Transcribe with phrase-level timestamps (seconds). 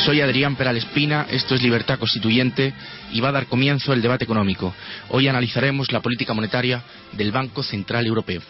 [0.00, 2.74] Soy Adrián Peral Espina, esto es Libertad Constituyente
[3.12, 4.74] y va a dar comienzo el debate económico.
[5.10, 8.40] Hoy analizaremos la política monetaria del Banco Central Europeo.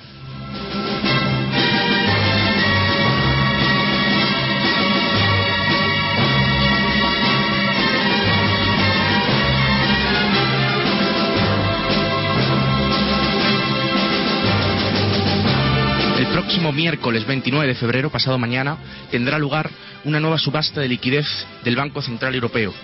[16.45, 18.77] Próximo miércoles 29 de febrero, pasado mañana,
[19.11, 19.71] tendrá lugar
[20.05, 21.25] una nueva subasta de liquidez
[21.65, 22.75] del Banco Central Europeo,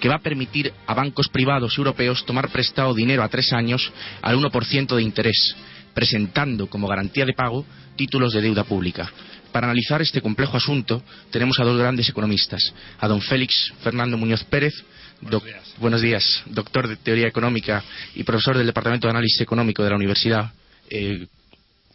[0.00, 4.36] que va a permitir a bancos privados europeos tomar prestado dinero a tres años al
[4.36, 5.54] 1% de interés,
[5.94, 9.08] presentando como garantía de pago títulos de deuda pública.
[9.52, 11.00] Para analizar este complejo asunto
[11.30, 14.74] tenemos a dos grandes economistas, a don Félix Fernando Muñoz Pérez,
[15.78, 17.80] buenos días, doctor de Teoría Económica
[18.16, 20.52] y profesor del Departamento de Análisis Económico de la Universidad
[20.90, 21.28] eh,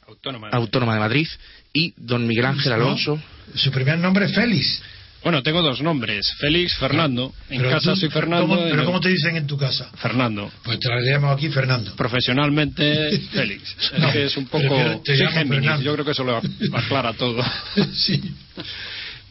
[0.09, 0.49] Autónoma.
[0.51, 1.27] Autónoma de Madrid,
[1.73, 3.21] y don Miguel Ángel No, Alonso,
[3.55, 4.81] Su primer nombre es Félix.
[5.21, 7.33] Bueno, tengo dos nombres, Félix, Fernando.
[7.49, 8.47] En Pero casa tú- soy Fernando.
[8.47, 9.89] ¿cómo- ¿Pero cómo te dicen en tu casa?
[9.97, 10.49] Fernando.
[10.63, 11.93] Pues te la llamamos aquí Fernando.
[11.95, 13.75] Profesionalmente, Félix.
[13.93, 15.01] Es No, que es un poco...
[15.03, 16.37] te llamo Géminis, yo creo que eso lo
[16.73, 17.43] aclara todo.
[17.93, 18.21] sí.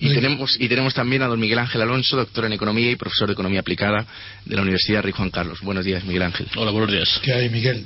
[0.00, 3.26] Y tenemos, y tenemos también a don Miguel Ángel Alonso, doctor en Economía y profesor
[3.26, 4.06] de Economía Aplicada
[4.44, 5.60] de la Universidad Rey Juan Carlos.
[5.62, 6.46] Buenos días, Miguel Ángel.
[6.54, 7.18] Hola, buenos días.
[7.24, 7.84] ¿Qué hay, Miguel?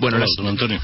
[0.00, 0.80] Bueno, Hola, las- don Antonio.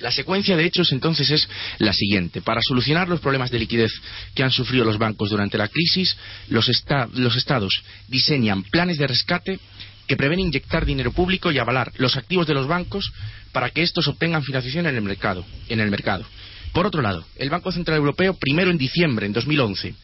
[0.00, 1.48] La secuencia de hechos entonces es
[1.78, 2.40] la siguiente.
[2.40, 3.92] Para solucionar los problemas de liquidez
[4.34, 6.16] que han sufrido los bancos durante la crisis,
[6.48, 9.58] los, esta- los estados diseñan planes de rescate
[10.06, 13.12] que prevén inyectar dinero público y avalar los activos de los bancos
[13.52, 15.44] para que estos obtengan financiación en el mercado.
[15.68, 16.24] En el mercado.
[16.72, 19.94] Por otro lado, el Banco Central Europeo, primero en diciembre, en 2011,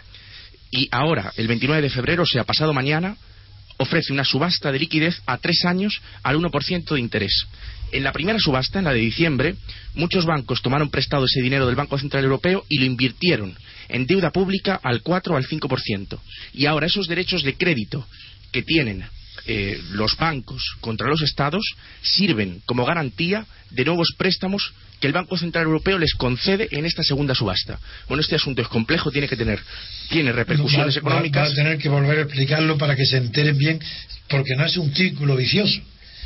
[0.71, 3.16] y ahora, el 29 de febrero, o sea, pasado mañana,
[3.77, 7.47] ofrece una subasta de liquidez a tres años al 1% de interés.
[7.94, 9.55] En la primera subasta, en la de diciembre,
[9.94, 13.56] muchos bancos tomaron prestado ese dinero del Banco Central Europeo y lo invirtieron
[13.88, 16.19] en deuda pública al 4 o al 5%.
[16.54, 18.04] Y ahora esos derechos de crédito
[18.50, 19.04] que tienen
[19.47, 21.62] eh, los bancos contra los estados
[22.03, 27.03] sirven como garantía de nuevos préstamos que el Banco Central Europeo les concede en esta
[27.04, 27.78] segunda subasta.
[28.09, 29.60] Bueno, este asunto es complejo, tiene que tener
[30.09, 31.49] tiene repercusiones va- económicas.
[31.49, 33.78] Va a tener que volver a explicarlo para que se enteren bien,
[34.28, 35.81] porque no es un círculo vicioso.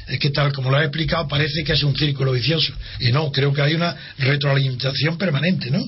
[0.08, 2.72] Es que tal como lo ha explicado parece que es un círculo vicioso.
[3.00, 5.84] Y no, creo que hay una retroalimentación permanente, ¿no?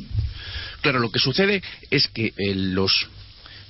[0.82, 3.08] Claro, lo que sucede es que eh, los,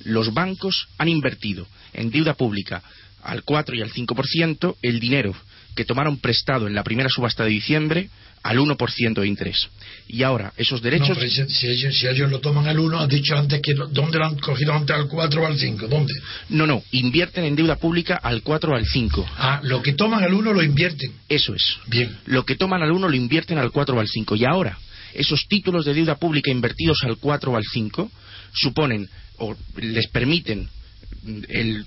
[0.04, 2.82] los bancos han invertido en deuda pública
[3.22, 5.34] al 4 y al 5% el dinero
[5.74, 8.10] que tomaron prestado en la primera subasta de diciembre
[8.42, 9.68] al 1% de interés.
[10.08, 11.16] Y ahora esos derechos...
[11.16, 14.18] No, si, si ellos, si ellos lo toman al 1, has dicho antes que ¿dónde
[14.18, 15.88] lo han cogido antes al 4 o al 5?
[15.88, 16.14] ¿Dónde?
[16.48, 19.26] No, no, invierten en deuda pública al 4 o al 5.
[19.36, 21.12] Ah, lo que toman al 1 lo invierten.
[21.28, 21.76] Eso es.
[21.86, 22.16] Bien.
[22.26, 24.36] Lo que toman al 1 lo invierten al 4 o al 5.
[24.36, 24.78] Y ahora,
[25.14, 28.10] esos títulos de deuda pública invertidos al 4 o al 5
[28.52, 30.68] suponen o les permiten
[31.48, 31.84] el-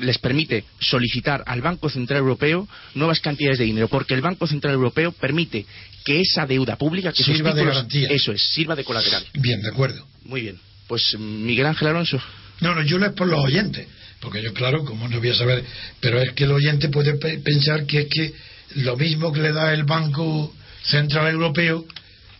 [0.00, 4.74] les permite solicitar al Banco Central Europeo nuevas cantidades de dinero, porque el Banco Central
[4.74, 5.66] Europeo permite
[6.04, 8.08] que esa deuda pública, que esos Sirva de títulos- garantía.
[8.10, 9.24] eso es, sirva de colateral.
[9.34, 10.06] Bien, de acuerdo.
[10.24, 10.58] Muy bien.
[10.86, 12.20] Pues Miguel Ángel Alonso.
[12.60, 13.86] No, no, yo lo es por los oyentes.
[14.20, 15.64] Porque yo, claro, como no voy a saber.
[16.00, 18.32] Pero es que el oyente puede pe- pensar que es que
[18.76, 20.52] lo mismo que le da el Banco
[20.82, 21.84] Central Europeo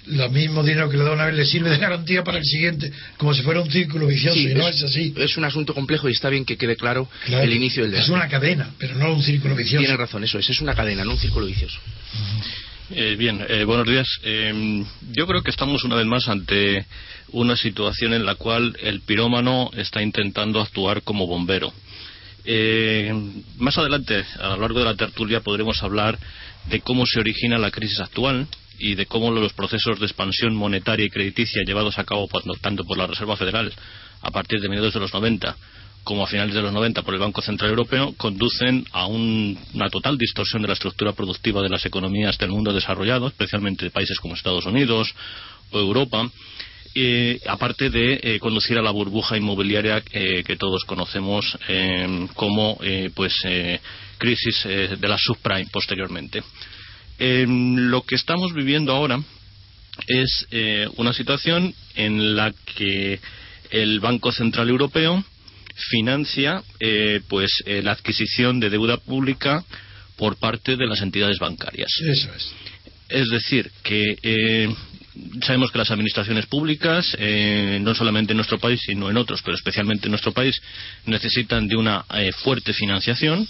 [0.09, 2.93] lo mismo dinero que le da una vez le sirve de garantía para el siguiente,
[3.17, 5.15] como si fuera un círculo vicioso, Sí, y no es, así.
[5.17, 8.07] Es un asunto complejo y está bien que quede claro, Claro, el inicio del es
[8.07, 8.13] debate.
[8.13, 9.81] una cadena, pero no un círculo vicioso.
[9.85, 11.79] Tiene razón, eso es, es una cadena, no un círculo vicioso.
[12.91, 14.07] Eh, bien, eh, buenos días.
[14.23, 16.87] Eh, yo creo que estamos una vez más ante
[17.33, 21.73] una situación en la cual el pirómano está intentando actuar como bombero.
[22.47, 23.13] Eh,
[23.59, 26.19] más adelante, a lo largo de la tertulia, podremos hablar
[26.71, 28.47] de cómo se origina la crisis actual
[28.79, 32.85] y de cómo los procesos de expansión monetaria y crediticia llevados a cabo por- tanto
[32.85, 33.73] por la Reserva Federal
[34.23, 35.57] a partir de mediados de los 90
[36.05, 39.91] como a finales de los 90 por el Banco Central Europeo conducen a un- una
[39.91, 44.19] total distorsión de la estructura productiva de las economías del mundo desarrollado, especialmente de países
[44.19, 45.15] como Estados Unidos
[45.71, 46.31] o Europa,
[47.47, 52.79] aparte de eh, conducir a la burbuja inmobiliaria eh, que todos conocemos eh, como
[53.15, 53.35] pues
[54.19, 56.43] crisis de la subprime posteriormente.
[57.19, 59.21] Eh, lo que estamos viviendo ahora
[60.07, 63.21] es eh, una situación en la que
[63.71, 65.25] el Banco Central Europeo
[65.91, 69.65] financia eh, pues eh, la adquisición de deuda pública
[70.17, 71.89] por parte de las entidades bancarias.
[72.05, 72.53] Eso es.
[73.09, 74.69] Es decir, que eh,
[75.43, 79.57] sabemos que las administraciones públicas, eh, no solamente en nuestro país, sino en otros, pero
[79.57, 80.61] especialmente en nuestro país,
[81.07, 83.49] necesitan de una eh, fuerte financiación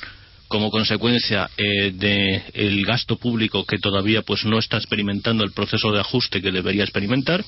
[0.49, 6.01] como consecuencia eh, del gasto público que todavía pues no está experimentando el proceso de
[6.01, 7.45] ajuste que debería experimentar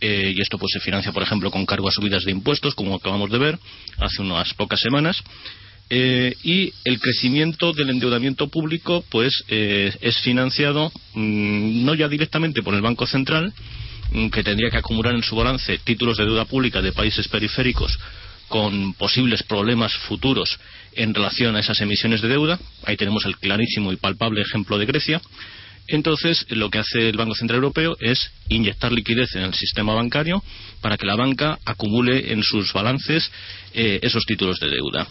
[0.00, 2.94] eh, y esto pues se financia por ejemplo con cargo a subidas de impuestos como
[2.94, 3.58] acabamos de ver
[3.98, 5.22] hace unas pocas semanas
[5.90, 12.62] eh, y el crecimiento del endeudamiento público pues eh, es financiado mm, no ya directamente
[12.62, 13.52] por el Banco Central
[14.12, 17.98] mm, que tendría que acumular en su balance títulos de deuda pública de países periféricos
[18.54, 20.60] con posibles problemas futuros
[20.92, 22.56] en relación a esas emisiones de deuda.
[22.84, 25.20] Ahí tenemos el clarísimo y palpable ejemplo de Grecia.
[25.88, 30.40] Entonces, lo que hace el Banco Central Europeo es inyectar liquidez en el sistema bancario
[30.80, 33.28] para que la banca acumule en sus balances
[33.72, 35.08] eh, esos títulos de deuda.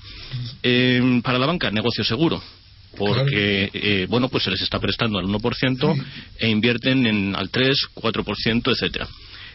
[0.63, 2.41] Eh, para la banca, negocio seguro,
[2.95, 6.05] porque eh, bueno, pues se les está prestando al 1%
[6.39, 9.05] e invierten en al 3, 4%, etcétera.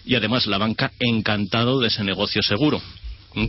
[0.05, 2.83] Y además la banca encantado de ese negocio seguro.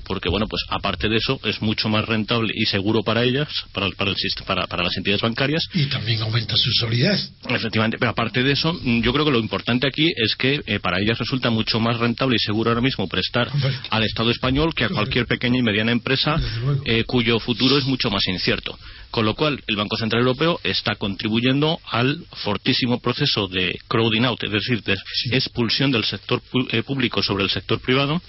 [0.05, 3.85] Porque, bueno, pues aparte de eso, es mucho más rentable y seguro para ellas, para,
[3.87, 7.31] el- para, el para, para las entidades bancarias, Y también aumenta su solidez.
[7.47, 10.79] Efectivamente, pero aparte de eso, mm, yo creo que lo importante aquí es que eh,
[10.79, 13.49] para ellas resulta mucho más rentable y seguro ahora mismo prestar
[13.89, 16.39] al Estado español que a cualquier pequeña y mediana empresa
[16.85, 18.77] eh, cuyo futuro es mucho más incierto.
[19.11, 24.43] Con lo cual, el Banco Central Europeo está contribuyendo al fortísimo proceso de crowding out,
[24.43, 24.95] es decir, de
[25.31, 26.41] expulsión del sector
[26.71, 28.21] eh, público sobre el sector privado,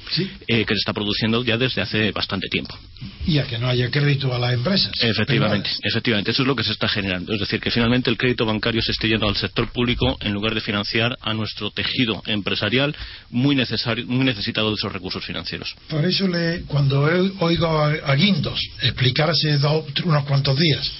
[0.49, 2.79] eh, que se está produciendo ya desde hace bastante tiempo.
[3.27, 4.93] Y a que no haya crédito a las empresas.
[5.01, 5.81] Efectivamente, privadas.
[5.85, 7.33] efectivamente, eso es lo que se está generando.
[7.33, 10.55] Es decir, que finalmente el crédito bancario se esté yendo al sector público en lugar
[10.55, 12.95] de financiar a nuestro tejido empresarial
[13.31, 15.75] muy necesario, muy necesitado de esos recursos financieros.
[15.89, 20.91] Por eso le, cuando he- oigo a, a Guindos explicar hace dos- unos cuantos días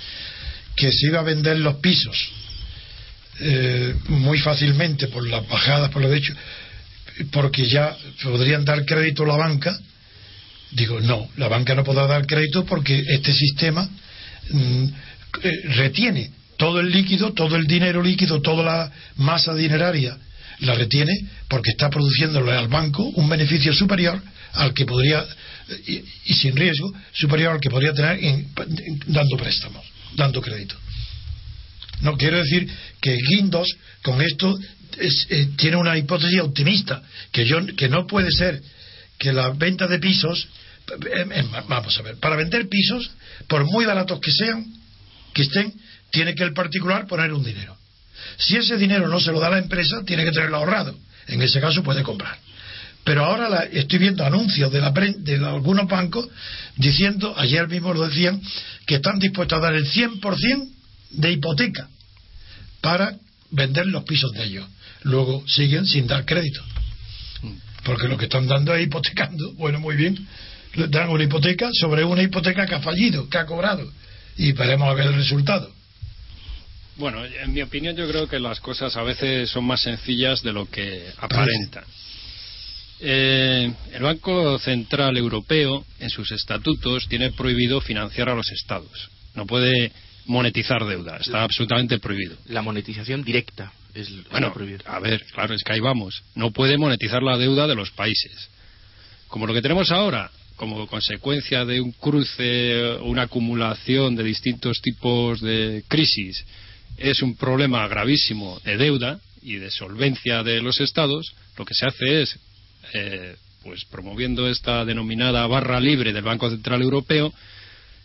[0.77, 2.17] que se iba a vender los pisos
[3.41, 6.35] eh, muy fácilmente por las bajadas, por lo hecho,
[7.33, 9.79] porque ya podrían dar crédito a la banca,
[10.73, 13.89] digo, no, la banca no podrá dar crédito porque este sistema
[14.51, 14.85] mm,
[15.43, 20.17] eh, retiene todo el líquido, todo el dinero líquido, toda la masa dineraria
[20.61, 21.13] la retiene
[21.49, 24.23] porque está produciéndole al banco un beneficio superior
[24.53, 25.25] al que podría
[25.87, 28.49] y, y sin riesgo superior al que podría tener en-
[29.07, 29.85] dando préstamos,
[30.17, 30.77] dando crédito.
[32.03, 32.69] No quiero decir
[33.01, 33.69] que Guindos
[34.03, 34.55] con esto
[34.99, 37.03] es- eh, tiene una hipótesis optimista,
[37.33, 38.61] que yo que no puede ser
[39.19, 40.60] que la venta de pisos eh, eh,
[41.69, 43.11] vamos a ver, para vender pisos,
[43.49, 44.67] por muy baratos que sean,
[45.35, 45.73] que estén,
[46.11, 47.77] tiene que el particular poner un dinero.
[48.37, 50.97] Si ese dinero no se lo da la empresa, tiene que tenerlo ahorrado.
[51.29, 52.37] En ese caso puede comprar.
[53.05, 56.29] Pero ahora la- estoy viendo anuncios de, la, de algunos bancos
[56.77, 58.41] diciendo, ayer mismo lo decían,
[58.87, 60.69] que están dispuestos a dar el 100%
[61.13, 61.89] de hipoteca
[62.81, 63.17] para
[63.51, 64.67] vender los pisos de ellos.
[65.03, 66.63] Luego siguen sin dar crédito.
[67.85, 69.55] Porque lo que están dando es hipotecando.
[69.55, 70.27] Bueno, muy bien.
[70.75, 73.91] Le dan una hipoteca sobre una hipoteca que ha fallido, que ha cobrado.
[74.37, 75.71] Y veremos a ver el resultado.
[76.97, 80.53] Bueno, en mi opinión yo creo que las cosas a veces son más sencillas de
[80.53, 81.85] lo que aparentan.
[83.01, 89.11] Eh, el Banco Central Europeo, en sus estatutos, tiene prohibido financiar a los estados.
[89.35, 89.91] No puede
[90.27, 92.37] monetizar deuda, está absolutamente prohibido.
[92.47, 94.81] La monetización directa es, es Bueno, lo prohibido.
[94.87, 96.23] a ver, claro, es que ahí vamos.
[96.35, 98.51] No puede monetizar la deuda de los países.
[99.29, 105.41] Como lo que tenemos ahora, como consecuencia de un cruce, una acumulación de distintos tipos
[105.41, 106.45] de crisis,
[106.99, 111.87] es un problema gravísimo de deuda y de solvencia de los estados, lo que se
[111.87, 112.39] hace es,
[112.93, 117.33] eh, pues promoviendo esta denominada barra libre del Banco Central Europeo,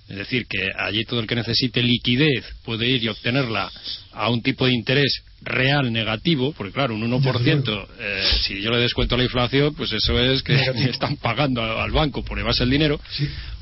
[0.08, 3.72] es decir, que allí todo el que necesite liquidez puede ir y obtenerla
[4.12, 8.78] a un tipo de interés real negativo, porque claro, un 1%, eh, si yo le
[8.78, 10.54] descuento la inflación, pues eso es que
[10.90, 13.00] están pagando al banco por llevarse el dinero.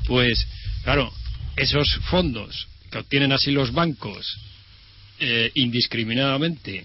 [0.06, 0.46] Pues
[0.82, 1.10] claro,
[1.56, 4.38] esos fondos que obtienen así los bancos
[5.20, 6.84] eh, indiscriminadamente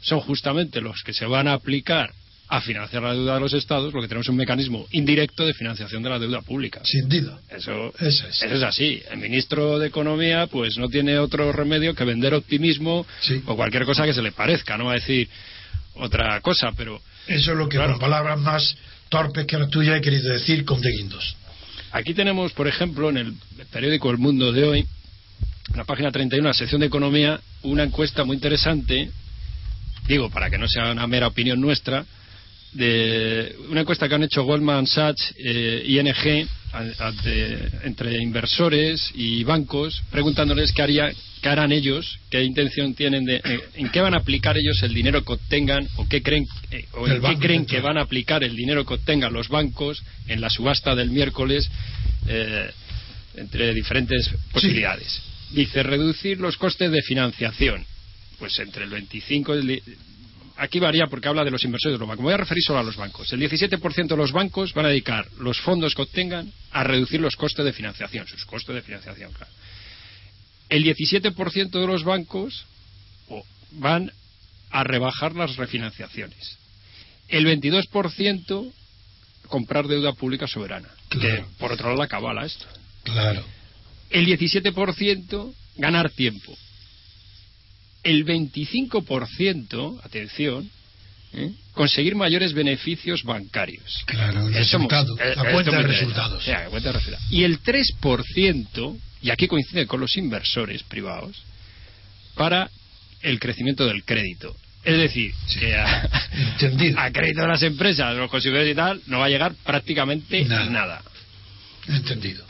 [0.00, 2.12] son justamente los que se van a aplicar
[2.48, 6.10] a financiar la deuda de los estados, porque tenemos un mecanismo indirecto de financiación de
[6.10, 6.80] la deuda pública.
[6.84, 7.38] Sin duda.
[7.48, 8.42] Eso, es.
[8.62, 9.02] así.
[9.10, 13.06] El ministro de Economía pues no tiene otro remedio que vender optimismo
[13.46, 15.28] o cualquier cosa que se le parezca, no va a decir
[15.94, 17.00] otra cosa, pero...
[17.26, 18.76] Eso es lo que con palabras más
[19.08, 21.36] torpes que la tuya he querido decir con De Guindos.
[21.92, 23.34] Aquí tenemos, por ejemplo, en el
[23.70, 28.24] periódico El Mundo de hoy, en la página 31, la sección de Economía, una encuesta
[28.24, 29.10] muy interesante,
[30.06, 32.04] digo, para que no sea una mera opinión nuestra,
[32.74, 36.48] de una encuesta que han hecho Goldman Sachs, eh, ING,
[37.84, 43.60] entre inversores y bancos, preguntándoles qué, haría, qué harán ellos, qué intención tienen de, eh,
[43.76, 47.06] en qué van a aplicar ellos el dinero que obtengan o qué creen, eh, o
[47.06, 50.50] en qué creen que van a aplicar el dinero que obtengan los bancos en la
[50.50, 51.70] subasta del miércoles
[53.36, 55.22] entre diferentes posibilidades.
[55.52, 57.84] Dice reducir los costes de financiación,
[58.38, 59.82] pues entre el 25 y
[60.56, 62.22] aquí varía porque habla de los inversores de los bancos.
[62.22, 63.32] Me voy a referir solo a los bancos.
[63.32, 67.36] El 17% de los bancos van a dedicar los fondos que obtengan a reducir los
[67.36, 69.52] costes de financiación, sus costes de financiación, claro.
[70.68, 72.66] El 17% de los bancos
[73.72, 74.10] van
[74.70, 76.58] a rebajar las refinanciaciones.
[77.28, 78.72] El 22%
[79.46, 82.66] comprar deuda pública soberana, que por otro lado la cabala esto.
[83.04, 83.44] Claro.
[84.10, 86.56] El 17% ganar tiempo
[88.04, 90.70] el 25%, atención,
[91.32, 91.52] ¿eh?
[91.72, 94.04] conseguir mayores beneficios bancarios.
[94.06, 96.46] Claro, el resultado, eh, la cuenta de resultados.
[97.30, 101.42] Y el 3%, y aquí coincide con los inversores privados,
[102.34, 102.70] para
[103.22, 104.54] el crecimiento del crédito.
[104.84, 105.74] Es decir, que
[106.96, 110.66] a, crédito de las empresas, los consumidores y tal, no va a llegar prácticamente nada.
[110.66, 111.02] nada.
[111.88, 112.44] Entendido.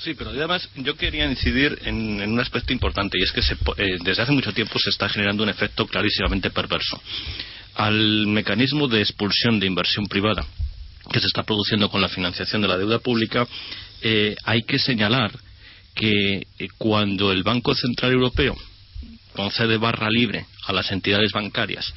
[0.00, 4.22] Sí, pero además yo quería incidir en, un aspecto importante y es que eh, desde
[4.22, 7.00] hace mucho tiempo se está generando un efecto clarísimamente perverso.
[7.74, 10.46] Al mecanismo de expulsión de inversión privada
[11.10, 13.46] que se está produciendo con la financiación de la deuda pública,
[14.02, 15.32] eh, hay que señalar
[15.94, 18.56] que eh, cuando el Banco Central Europeo
[19.32, 21.92] concede barra libre a las entidades bancarias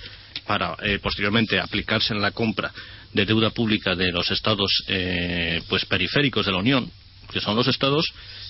[0.48, 2.72] para posteriormente aplicarse en la compra
[3.14, 4.84] de deuda pública de los estados
[5.68, 6.92] pues periféricos de la Unión,
[7.32, 8.06] que son los estados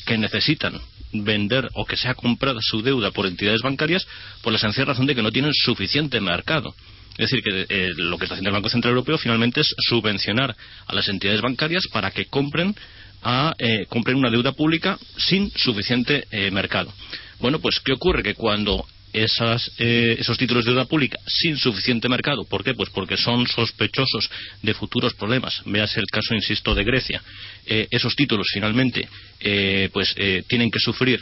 [0.06, 0.80] que necesitan
[1.14, 4.08] vender o que sea comprada su deuda por entidades bancarias
[4.42, 6.74] por la sencilla razón de que no tienen suficiente mercado.
[7.18, 10.56] Es decir, que eh, lo que está haciendo el Banco Central Europeo finalmente es subvencionar
[10.88, 12.76] a las entidades bancarias para que compren,
[13.22, 16.94] a, eh, compren una deuda pública sin suficiente eh, mercado.
[17.40, 18.24] Bueno, pues ¿qué ocurre?
[18.24, 22.44] Que cuando esas, eh, esos títulos de deuda pública sin suficiente mercado.
[22.46, 22.74] ¿Por qué?
[22.74, 24.30] Pues porque son sospechosos
[24.62, 25.62] de futuros problemas.
[25.66, 27.22] Véase el caso, insisto, de Grecia.
[27.66, 29.08] Eh, esos títulos finalmente
[29.40, 30.16] eh, pues
[30.48, 31.20] tienen que sufrir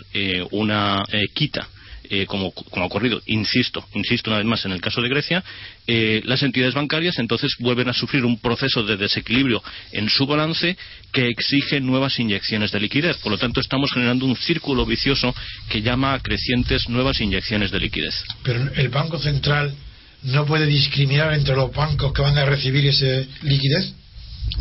[0.52, 1.04] una
[1.34, 1.68] quita
[2.10, 5.44] eh, como, ha ocurrido, insisto, insisto una vez más en el caso de Grecia,
[5.88, 9.62] eh, las entidades bancarias entonces vuelven a sufrir un proceso de desequilibrio
[9.92, 10.78] en su balance
[11.12, 13.18] que exige nuevas inyecciones de liquidez.
[13.18, 15.34] Por lo tanto, estamos generando un círculo vicioso
[15.70, 18.24] que llama a crecientes nuevas inyecciones de liquidez.
[18.44, 19.74] Pero el Banco Central
[20.24, 23.94] no puede discriminar entre los bancos que van a recibir esa liquidez.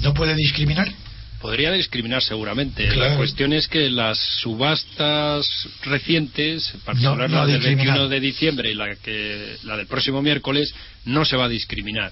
[0.00, 0.92] ¿No puede discriminar?
[1.40, 2.94] Podría discriminar seguramente.
[2.96, 5.46] La cuestión es que las subastas
[5.84, 10.74] recientes, en particular la del 21 de diciembre y la, que, la del próximo miércoles,
[11.04, 12.10] no se va a discriminar.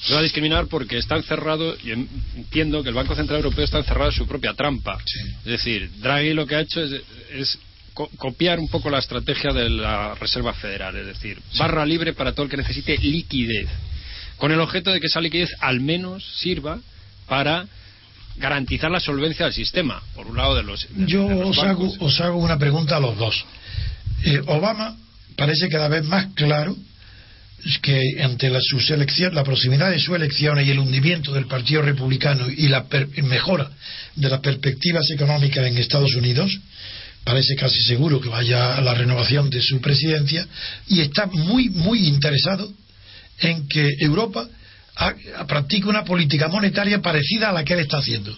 [0.00, 3.78] Se va a discriminar porque está encerrado, y entiendo que el Banco Central Europeo está
[3.78, 4.96] encerrado en su propia trampa.
[5.40, 7.58] Es decir, Draghi lo que ha hecho es,
[7.94, 12.44] copiar un poco la estrategia de la Reserva Federal, es decir, barra libre para todo
[12.44, 13.68] el que necesite liquidez,
[14.36, 16.78] con el objeto de que esa liquidez al menos sirva
[17.26, 17.66] para
[18.38, 20.88] garantizar la solvencia del sistema, por un lado de los.
[21.06, 23.44] Yo os, hago, os hago una pregunta a los dos.
[24.24, 24.96] Eh, Obama
[25.36, 26.76] parece cada vez más claro
[27.82, 31.82] que ante la, su selección, la proximidad de su elección y el hundimiento del Partido
[31.82, 32.86] Republicano y la
[33.24, 33.70] mejora
[34.14, 36.58] de las perspectivas económicas en Estados Unidos,
[37.24, 40.46] parece casi seguro que vaya a la renovación de su presidencia
[40.86, 42.72] y está muy, muy interesado
[43.40, 44.48] en que Europa
[45.46, 48.36] practica una política monetaria parecida a la que él está haciendo.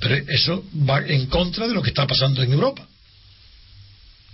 [0.00, 2.86] Pero eso va en contra de lo que está pasando en Europa.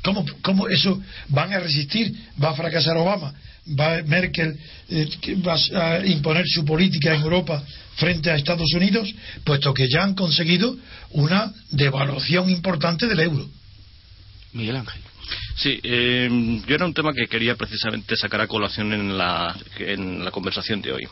[0.02, 2.14] ¿Cómo, ¿Cómo, eso van a resistir?
[2.43, 3.35] ¿Va a fracasar Obama
[3.79, 5.09] va Merkel eh,
[5.47, 7.62] va a imponer su política en Europa
[7.97, 9.12] frente a Estados Unidos,
[9.45, 10.76] puesto que ya han conseguido
[11.11, 13.49] una devaluación importante del euro.
[14.52, 15.02] Miguel Ángel.
[15.57, 16.29] Sí, eh,
[16.67, 20.81] yo era un tema que quería precisamente sacar a colación en la, en la conversación
[20.81, 21.07] de hoy,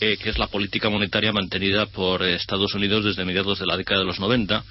[0.00, 4.00] eh, que es la política monetaria mantenida por Estados Unidos desde mediados de la década
[4.00, 4.64] de los 90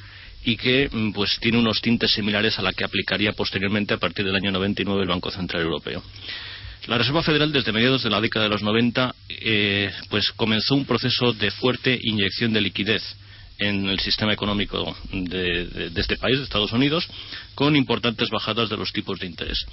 [0.43, 4.25] y que mm, pues tiene unos tintes similares a la que aplicaría posteriormente a partir
[4.25, 6.03] del año 99 el Banco Central Europeo.
[6.88, 10.86] La Reserva Federal desde mediados de la década de los 90 eh, pues comenzó un
[10.86, 13.03] proceso de fuerte inyección de liquidez
[13.59, 17.07] en el sistema económico de, de, este país, de Estados Unidos,
[17.55, 19.65] con importantes bajadas de los tipos de interés.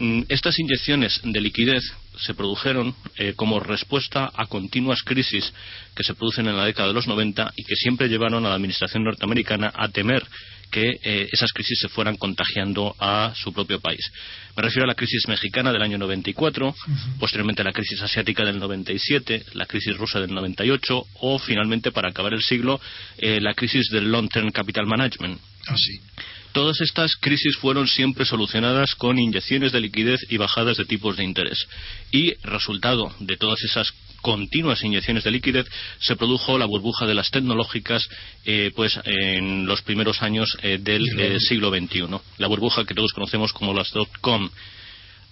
[0.00, 1.84] Mm, estas inyecciones de liquidez
[2.16, 5.52] se produjeron eh, como respuesta a continuas crisis
[5.94, 8.54] que se producen en la década de los 90 y que siempre llevaron a la
[8.54, 10.26] administración norteamericana a temer
[10.70, 14.00] que eh, esas crisis se fueran contagiando a su propio país.
[14.56, 16.74] Me refiero a la crisis mexicana del año 94,
[17.18, 22.08] posteriormente a la crisis asiática del 97, la crisis rusa del 98 o finalmente, para
[22.08, 22.80] acabar el siglo,
[23.18, 25.40] eh, la crisis del Long Term Capital Management.
[25.66, 25.74] Ah,
[26.52, 31.24] Todas estas crisis fueron siempre solucionadas con inyecciones de liquidez y bajadas de tipos de
[31.24, 31.68] interés.
[32.10, 35.66] Y resultado de todas esas continuas inyecciones de liquidez
[35.98, 38.08] se produjo la burbuja de las tecnológicas
[38.44, 42.06] eh, pues en los primeros años eh, del eh, siglo XXI.
[42.38, 44.50] La burbuja que todos conocemos como las dot-com.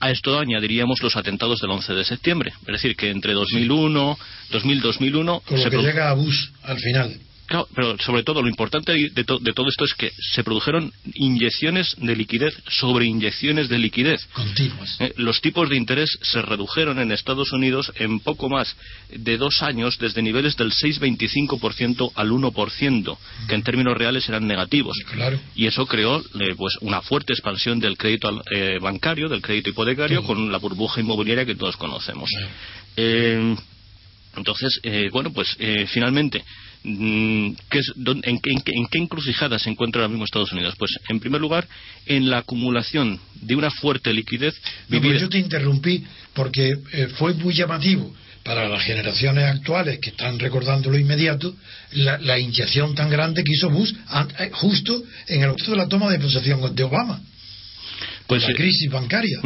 [0.00, 2.52] A esto añadiríamos los atentados del 11 de septiembre.
[2.60, 4.18] Es decir, que entre 2001,
[4.50, 5.40] 2000, 2001...
[5.40, 7.20] Con lo que llega a Bush al final.
[7.48, 12.14] Claro, pero sobre todo lo importante de, todo esto es que se produjeron inyecciones de
[12.14, 14.26] liquidez sobre inyecciones de liquidez.
[14.34, 15.00] Continuas.
[15.00, 18.76] Eh, los tipos de interés se redujeron en Estados Unidos en poco más
[19.08, 24.98] de dos años desde niveles del 6,25% al 1%, que en términos reales eran negativos.
[25.10, 25.40] Claro.
[25.56, 30.22] Y eso creó eh, pues una fuerte expansión del crédito eh, bancario, del crédito hipotecario,
[30.22, 32.28] con la burbuja inmobiliaria que todos conocemos.
[34.36, 34.80] entonces,
[35.12, 35.56] bueno, pues
[35.88, 36.44] finalmente
[36.88, 37.54] Mm,
[38.22, 40.74] en, qué encrucijada se encuentra ahora mismo Estados Unidos?
[40.78, 41.68] Pues, en primer lugar,
[42.06, 44.54] en la acumulación de una fuerte liquidez.
[44.88, 50.90] yo te interrumpí porque eh, fue muy llamativo para las generaciones actuales que están recordando
[50.90, 51.54] lo inmediato
[51.92, 53.92] la, la inyección tan grande que hizo Bush
[54.38, 57.20] eh, justo en el momento de la toma de posesión de Obama
[58.28, 59.40] pues, la eh, crisis bancaria.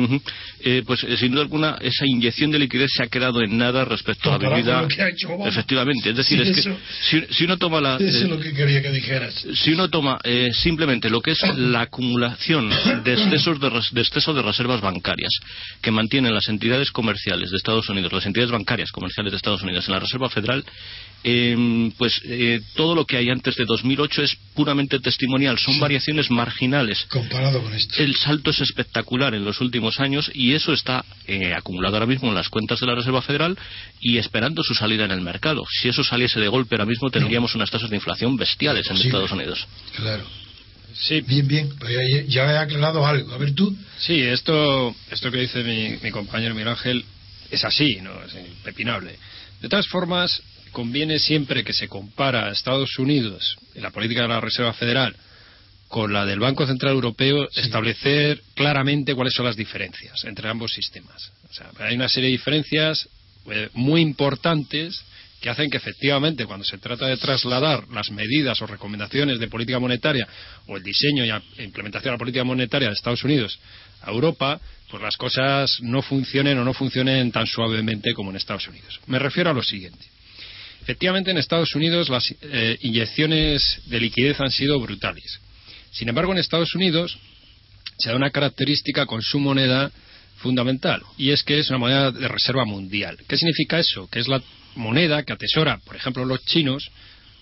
[0.60, 3.84] eh, pues eh, sin duda alguna esa inyección de liquidez se ha quedado en nada
[3.84, 4.86] respecto a la medida.
[5.46, 7.96] Efectivamente, es decir, es que si, si, uno toma la.
[7.96, 9.46] Eso es lo que quería que dijeras.
[9.54, 12.68] Si uno toma eh, simplemente lo que es la acumulación
[13.04, 15.30] de excesos de, de exceso de reservas bancarias
[15.80, 19.86] que mantienen las entidades comerciales de Estados Unidos, las entidades bancarias comerciales de Estados Unidos
[19.86, 20.64] en la Reserva Federal,
[21.24, 26.30] eh, pues eh, todo lo que hay antes de 2008 es puramente testimonial, son variaciones
[26.30, 27.04] marginales.
[27.08, 28.02] Comparado con esto.
[28.02, 32.28] El salto es espectacular en los últimos años y eso está eh, acumulado ahora mismo
[32.28, 33.56] en las cuentas de la Reserva Federal
[34.00, 35.64] y esperando su salida en el mercado.
[35.70, 39.30] Si eso saliese de golpe ahora mismo tendríamos unas tasas de inflación bestiales en Estados
[39.30, 39.66] Unidos.
[39.96, 40.24] Claro.
[40.94, 41.22] Sí.
[41.22, 41.70] Bien, bien.
[41.78, 41.92] Pues
[42.28, 43.32] ya, he aclarado algo.
[43.32, 43.74] A ver tú.
[43.98, 47.04] Sí, esto, esto que dice mi, mi compañero Miguel Ángel
[47.50, 48.10] es así, ¿no?
[48.24, 49.16] Es impepinable.
[49.62, 54.28] De todas formas, conviene siempre que se compara a Estados Unidos en la política de
[54.28, 55.14] la Reserva Federal
[55.88, 61.32] con la del Banco Central Europeo establecer claramente cuáles son las diferencias entre ambos sistemas.
[61.50, 63.08] O sea, hay una serie de diferencias
[63.50, 65.04] eh, muy importantes
[65.42, 69.80] que hacen que efectivamente cuando se trata de trasladar las medidas o recomendaciones de política
[69.80, 70.26] monetaria
[70.68, 73.58] o el diseño y implementación de la política monetaria de Estados Unidos
[74.02, 78.68] a Europa, pues las cosas no funcionen o no funcionen tan suavemente como en Estados
[78.68, 79.00] Unidos.
[79.08, 80.06] Me refiero a lo siguiente.
[80.82, 85.40] Efectivamente, en Estados Unidos las eh, inyecciones de liquidez han sido brutales.
[85.92, 87.18] Sin embargo, en Estados Unidos
[87.98, 89.92] se da una característica con su moneda
[90.38, 93.16] fundamental, y es que es una moneda de reserva mundial.
[93.28, 94.08] ¿Qué significa eso?
[94.10, 94.42] Que es la
[94.74, 96.90] moneda que atesora, por ejemplo, los chinos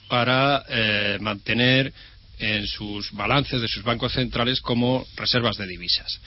[0.09, 1.95] para eh, mantener
[2.41, 6.21] en sus balances de sus bancos centrales como reservas de divisas.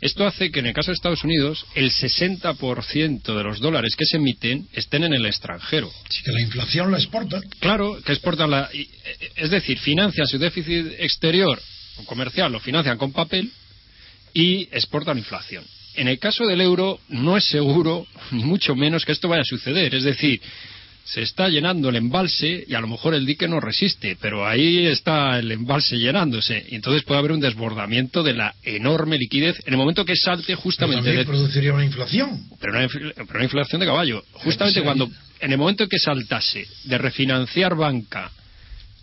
[0.00, 4.04] Esto hace que en el caso de Estados Unidos el 60% de los dólares que
[4.04, 5.90] se emiten estén en el extranjero.
[6.08, 7.40] Sí, que la inflación la exporta.
[7.60, 8.68] Claro, que exportan la.
[9.36, 11.60] Es decir, financian su déficit exterior
[11.98, 13.50] o comercial, lo financian con papel
[14.34, 15.64] y exportan inflación.
[15.94, 19.44] En el caso del euro no es seguro, ni mucho menos, que esto vaya a
[19.44, 19.94] suceder.
[19.94, 20.40] Es decir,
[21.04, 24.86] se está llenando el embalse y a lo mejor el dique no resiste, pero ahí
[24.86, 26.64] está el embalse llenándose.
[26.68, 30.54] Y entonces puede haber un desbordamiento de la enorme liquidez en el momento que salte
[30.54, 31.10] justamente.
[31.10, 32.48] Pero produciría una inflación.
[32.60, 34.22] Pero una, inflación de caballo.
[34.32, 35.10] Justamente cuando,
[35.40, 38.30] en el momento que saltase de refinanciar banca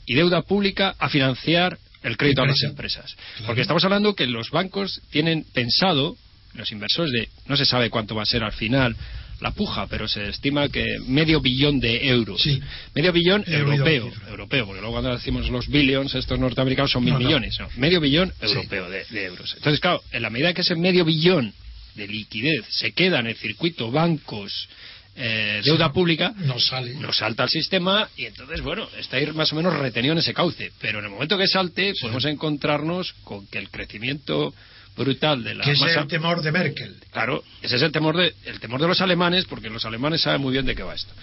[0.05, 3.15] y deuda pública a financiar el crédito a las empresas.
[3.45, 6.15] Porque estamos hablando que los bancos tienen pensado
[6.53, 8.95] los inversores de no se sabe cuánto va a ser al final
[9.39, 12.41] la puja, pero se estima que medio billón de euros.
[12.41, 12.60] Sí.
[12.95, 17.13] Medio billón He europeo, europeo, porque luego cuando decimos los billions, estos norteamericanos son mil
[17.13, 17.26] No, no.
[17.26, 19.54] millones, no, medio billón europeo de, de euros.
[19.56, 21.54] Entonces, claro, en la medida que ese medio billón
[21.95, 24.67] de liquidez se queda en el circuito bancos,
[25.15, 25.93] eh, deuda Sí.
[25.93, 26.93] pública, No sale.
[26.95, 30.34] nos salta el sistema y entonces, bueno, está ahí más o menos retenido en ese
[30.34, 30.71] cauce.
[30.80, 34.54] Pero en el momento que salte, podemos encontrarnos con que el crecimiento
[34.97, 36.01] brutal de la que es masa...
[36.01, 36.95] el temor de Merkel.
[37.12, 40.41] Claro, ese es el temor de el temor de los alemanes, porque los alemanes saben
[40.41, 41.13] muy bien de qué va esto.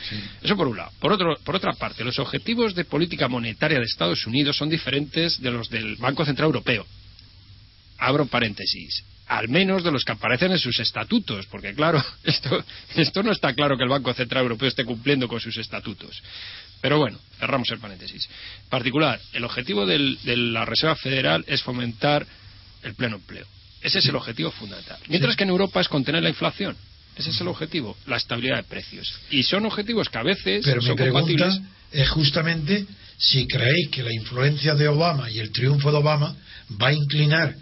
[0.43, 0.93] Eso por un lado.
[1.01, 5.41] Por otro, por otra parte, los objetivos de política monetaria de Estados Unidos son diferentes
[5.43, 6.87] de los del Banco Central Europeo.
[7.99, 9.05] Abro paréntesis.
[9.27, 12.63] Al menos de los que aparecen en sus estatutos, porque claro, esto,
[12.95, 16.23] esto no está claro que el Banco Central Europeo esté cumpliendo con sus estatutos.
[16.83, 18.29] Pero bueno, cerramos el paréntesis.
[18.65, 22.27] En particular, el objetivo del- de la Reserva Federal es fomentar
[22.83, 23.47] el pleno empleo.
[23.85, 24.99] Ese es el objetivo fundamental.
[25.09, 26.75] Mientras que en Europa es contener la inflación.
[27.17, 29.13] Ese es el objetivo, la estabilidad de precios.
[29.31, 31.61] Y son objetivos que a veces Pero mi son pregunta compatibles.
[31.93, 32.87] es justamente
[33.19, 36.35] si creéis que la influencia de Obama y el triunfo de Obama
[36.81, 37.55] va a inclinar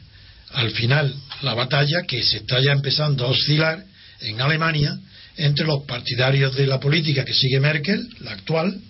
[0.53, 3.85] al final la batalla que se está ya empezando a oscilar
[4.21, 4.97] en Alemania
[5.37, 8.81] entre los partidarios de la política que sigue Merkel, la actual,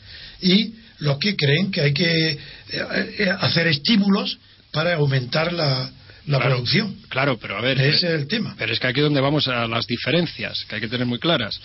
[0.43, 4.39] y los que creen que hay que eh, eh, hacer estímulos
[4.71, 5.91] para aumentar la,
[6.27, 6.97] la Claro, producción.
[7.09, 7.81] Claro, pero a ver.
[7.81, 8.55] Ese eh, es el tema.
[8.59, 11.19] Pero es que aquí es donde vamos a las diferencias, que hay que tener muy
[11.19, 11.61] claras.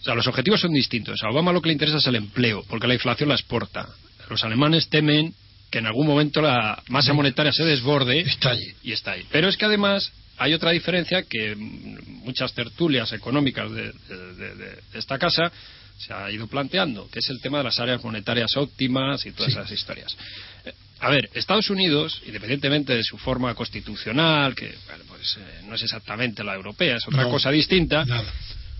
[0.00, 1.22] O sea, los objetivos son distintos.
[1.22, 3.88] A Obama lo que le interesa es el empleo, porque la inflación la exporta.
[4.30, 5.34] Los alemanes temen
[5.70, 8.74] que en algún momento la masa monetaria se desborde Estalle.
[8.82, 9.24] y está ahí.
[9.30, 14.98] Pero es que además hay otra diferencia que muchas tertulias económicas de, de- de- de
[14.98, 15.50] esta casa
[15.98, 19.52] se ha ido planteando, que es el tema de las áreas monetarias óptimas y todas
[19.52, 19.58] Sí.
[19.58, 20.16] esas historias.
[21.00, 25.82] A ver, Estados Unidos, independientemente de su forma constitucional, que bueno, pues, eh, no es
[25.82, 28.24] exactamente la europea, es otra No, cosa distinta, Nada.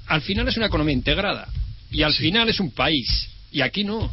[0.07, 1.47] al final es una economía integrada
[1.91, 2.25] y al Sí.
[2.25, 4.11] final es un país y aquí no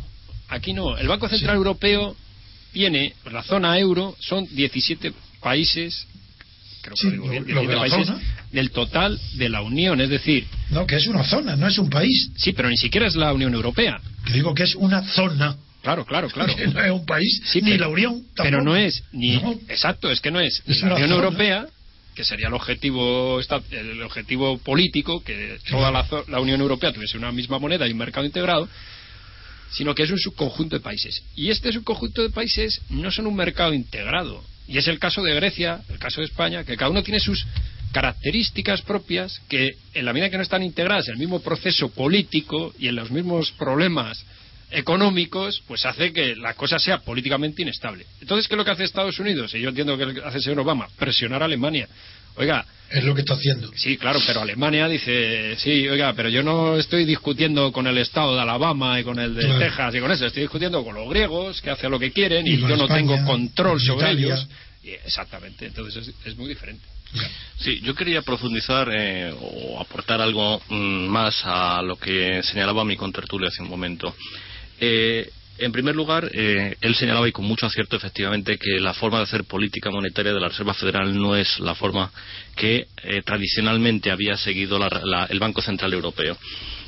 [0.49, 1.57] aquí no el Banco Central Sí.
[1.57, 2.15] Europeo
[2.71, 6.05] tiene la zona euro son 17 países
[6.83, 8.15] creo que Sí, lo bien, lo de 17 la países
[8.51, 11.89] del total de la Unión es decir No, que es una zona, no es un
[11.89, 12.29] país.
[12.37, 15.57] sí pero ni siquiera es la Unión Europea Que digo que es una zona.
[15.85, 18.13] Claro claro claro Que no es un país, Sí, ni pero- la Unión.
[18.35, 18.43] Tampoco.
[18.43, 19.53] pero no es ni No.
[19.69, 21.15] exacto es que no es, Es la Unión zona.
[21.23, 21.65] Europea
[22.15, 23.39] que sería el objetivo
[23.71, 27.97] el objetivo político que toda la, la Unión Europea tuviese una misma moneda y un
[27.97, 28.67] mercado integrado
[29.71, 33.35] sino que es un subconjunto de países y este subconjunto de países no son un
[33.35, 37.03] mercado integrado y es el caso de Grecia el caso de España que cada uno
[37.03, 37.45] tiene sus
[37.91, 42.73] características propias que en la medida que no están integradas en el mismo proceso político
[42.79, 44.25] y en los mismos problemas
[44.75, 48.05] económicos, pues hace que la cosa sea políticamente inestable.
[48.21, 49.53] Entonces, ¿qué es lo que hace Estados Unidos?
[49.53, 51.87] Y yo entiendo que hace el señor Obama, presionar a Alemania.
[52.37, 53.71] Oiga, Es lo que está haciendo.
[53.75, 58.35] sí, claro, pero Alemania dice, sí, oiga, pero yo no estoy discutiendo con el Estado
[58.35, 59.59] de Alabama y con el de Claro.
[59.59, 62.57] Texas y con eso, estoy discutiendo con los griegos que hacen lo que quieren y,
[62.57, 64.25] yo no tengo control con sobre Italia.
[64.27, 64.47] ellos.
[64.83, 66.85] Y exactamente, entonces es, es muy diferente.
[67.59, 72.97] Sí, yo quería profundizar eh, o aportar algo mm, más a lo que señalaba mi
[72.97, 74.13] contertulio hace un momento.
[74.79, 79.19] Eh, en primer lugar, eh, él señalaba y con mucho acierto efectivamente que la forma
[79.19, 82.11] de hacer política monetaria de la Reserva Federal no es la forma
[82.57, 86.37] que eh, tradicionalmente había seguido la- la- el Banco Central Europeo.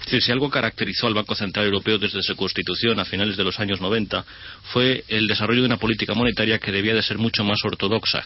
[0.07, 3.59] Decir, si algo caracterizó al Banco Central Europeo desde su constitución a finales de los
[3.59, 4.23] años 90
[4.71, 8.25] fue el desarrollo de una política monetaria que debía de ser mucho más ortodoxa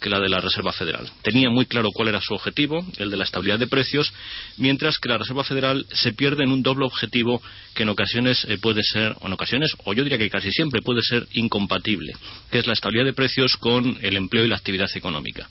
[0.00, 1.06] que la de la Reserva Federal.
[1.20, 4.10] Tenía muy claro cuál era su objetivo, el de la estabilidad de precios,
[4.56, 7.42] mientras que la Reserva Federal se pierde en un doble objetivo
[7.74, 10.80] que en ocasiones eh, puede ser, o en ocasiones, o yo diría que casi siempre
[10.80, 12.14] puede ser incompatible,
[12.50, 15.46] que es la estabilidad de precios con el empleo y la actividad económica.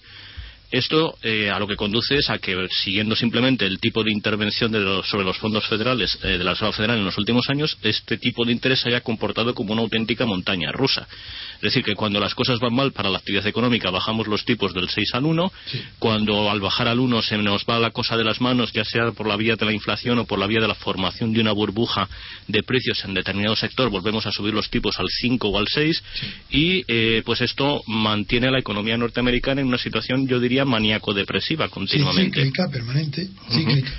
[0.70, 4.70] Esto eh, a lo que conduce es a que, siguiendo simplemente el tipo de intervención
[4.72, 7.78] de los- sobre los fondos federales eh, de la Reserva Federal en los últimos años,
[7.84, 11.08] este tipo de interés se haya comportado como una auténtica montaña rusa.
[11.56, 14.74] Es decir, que cuando las cosas van mal para la actividad económica bajamos los tipos
[14.74, 15.52] del 6 al 1,
[16.00, 19.12] cuando al bajar al 1 se nos va la cosa de las manos, ya sea
[19.14, 21.54] por la vía de la inflación o por la vía de la formación de una
[21.54, 22.10] burbuja
[22.48, 26.04] de precios en determinado sector, volvemos a subir los tipos al 5 o al 6
[26.52, 31.66] y eh, pues esto mantiene a la economía norteamericana en una situación, yo diría, maníaco-depresiva
[31.66, 32.44] Sí, continuamente.
[32.44, 33.92] cíclica, permanente, cíclica.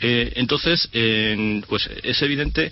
[0.00, 2.70] Eh, entonces, eh, pues es evidente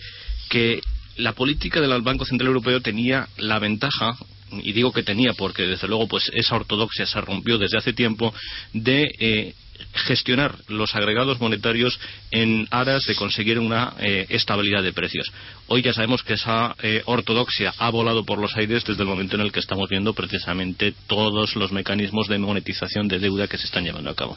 [0.48, 0.80] que
[1.16, 4.16] la política del Banco Central Europeo tenía la ventaja
[4.62, 8.34] y digo que tenía porque desde luego pues esa ortodoxia se rompió desde hace tiempo
[8.72, 9.54] de eh,
[9.92, 11.98] gestionar los agregados monetarios
[12.30, 15.30] en aras de conseguir una eh, estabilidad de precios.
[15.68, 19.36] Hoy ya sabemos que esa eh, ortodoxia ha volado por los aires desde el momento
[19.36, 23.66] en el que estamos viendo precisamente todos los mecanismos de monetización de deuda que se
[23.66, 24.36] están llevando a cabo.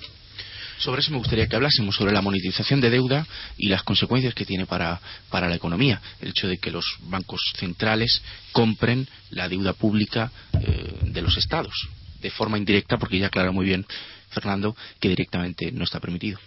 [0.77, 3.25] Sobre eso me gustaría que hablásemos, sobre la monetización de deuda
[3.57, 6.01] y las consecuencias que tiene para, para la economía.
[6.19, 10.31] El hecho de que los bancos centrales compren la deuda pública
[10.61, 11.73] eh, de los estados,
[12.21, 13.85] de forma indirecta, porque ya aclara muy bien
[14.35, 16.39] Fernando que directamente no está permitido.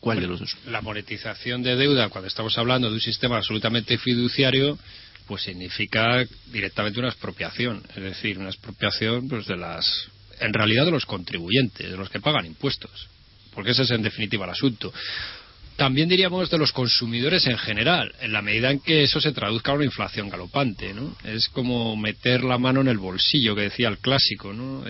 [0.00, 0.56] ¿Cuál de los dos?
[0.66, 4.78] La monetización de deuda, cuando estamos hablando de un sistema absolutamente fiduciario,
[5.26, 10.08] pues significa directamente una expropiación, es decir, una expropiación pues de las
[10.40, 13.08] en realidad de los contribuyentes, de los que pagan impuestos,
[13.52, 14.92] porque ese es en definitiva el asunto.
[15.76, 19.72] También diríamos de los consumidores en general, en la medida en que eso se traduzca
[19.72, 21.16] a una inflación galopante, ¿no?
[21.24, 24.84] Es como meter la mano en el bolsillo, que decía el clásico, ¿no?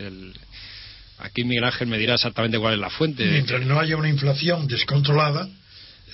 [1.19, 3.25] Aquí Miguel Ángel me dirá exactamente cuál es la fuente.
[3.25, 5.49] Mientras no haya una inflación descontrolada,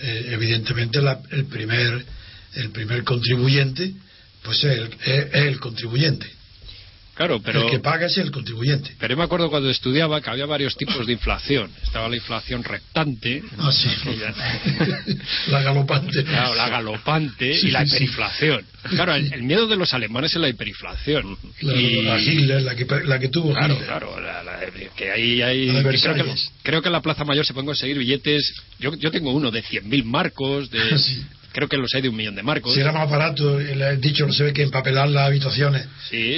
[0.01, 0.99] eh, evidentemente
[1.31, 2.05] el primer
[2.55, 3.93] el primer contribuyente
[4.43, 4.91] pues es
[5.33, 6.27] el contribuyente.
[7.15, 7.63] Claro, pero...
[7.63, 8.91] El que paga es el contribuyente.
[8.99, 11.71] Pero yo me acuerdo cuando estudiaba que había varios tipos de inflación.
[11.83, 13.43] Estaba la inflación rectante.
[13.57, 13.89] Ah, sí.
[15.51, 16.25] la galopante.
[16.25, 18.65] Claro, la galopante y la hiperinflación.
[18.91, 21.39] Claro, el, miedo de los alemanes es la hiperinflación.
[21.61, 22.03] y...
[22.03, 24.17] La Hitler, la que, la que tuvo Claro, claro.
[24.97, 25.69] que ahí hay...
[25.69, 28.55] creo, que, creo, que, en la Plaza Mayor se pueden conseguir billetes...
[28.81, 30.81] Yo, yo tengo uno de 100.000 marcos, de,
[31.55, 32.75] creo que los hay de un millón de marcos.
[32.75, 35.87] Si era más barato, le he dicho, no se ve que empapelar las habitaciones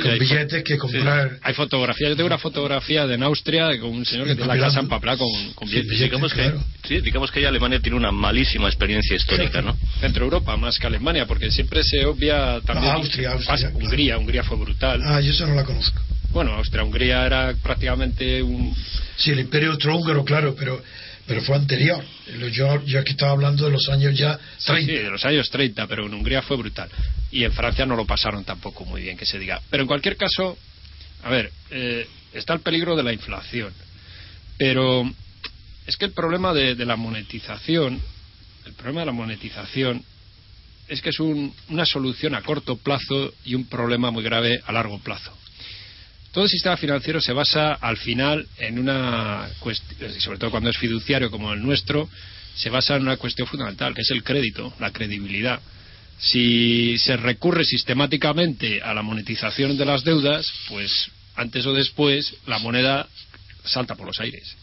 [0.03, 1.39] con billetes que comprar.
[1.43, 4.61] Hay fotografías, yo tengo una fotografía de en Austria con un señor que tiene la
[4.61, 5.99] casa empapelada con, con billetes.
[5.99, 6.53] digamos, que,
[6.87, 9.75] sí, digamos que Alemania tiene una malísima experiencia histórica, ¿no?
[10.01, 12.93] Centro Europa más que Alemania, porque siempre se obvia también.
[12.93, 13.71] Austria, Austria.
[13.73, 15.01] Hungría, Hungría fue brutal.
[15.03, 15.99] Ah, yo eso no la conozco.
[16.31, 18.75] Bueno, Austria-Hungría era prácticamente un.
[19.17, 20.83] Sí, el imperio austrohúngaro, claro, pero
[21.27, 22.05] pero fue anterior.
[22.53, 24.93] Yo, yo aquí estaba hablando de los años ya 30.
[24.93, 26.89] Sí, de los años 30, pero en Hungría fue brutal.
[27.31, 29.61] Y en Francia no lo pasaron tampoco muy bien, que se diga.
[29.69, 30.57] Pero en cualquier caso,
[31.25, 33.73] a ver, eh, está el peligro de la inflación.
[34.57, 35.11] Pero
[35.87, 38.01] es que el problema de, la monetización,
[38.65, 40.05] el problema de la monetización
[40.89, 45.01] es que es una solución a corto plazo y un problema muy grave a largo
[45.01, 45.37] plazo.
[46.37, 50.77] Todo el sistema financiero se basa al final en una cuestión, sobre todo cuando es
[50.77, 52.11] fiduciario como el nuestro,
[52.55, 55.59] se basa en una cuestión fundamental, que es el crédito, la credibilidad.
[56.19, 62.59] Si se recurre sistemáticamente a la monetización de las deudas, pues antes o después la
[62.59, 63.09] moneda
[63.65, 64.59] salta por los aires.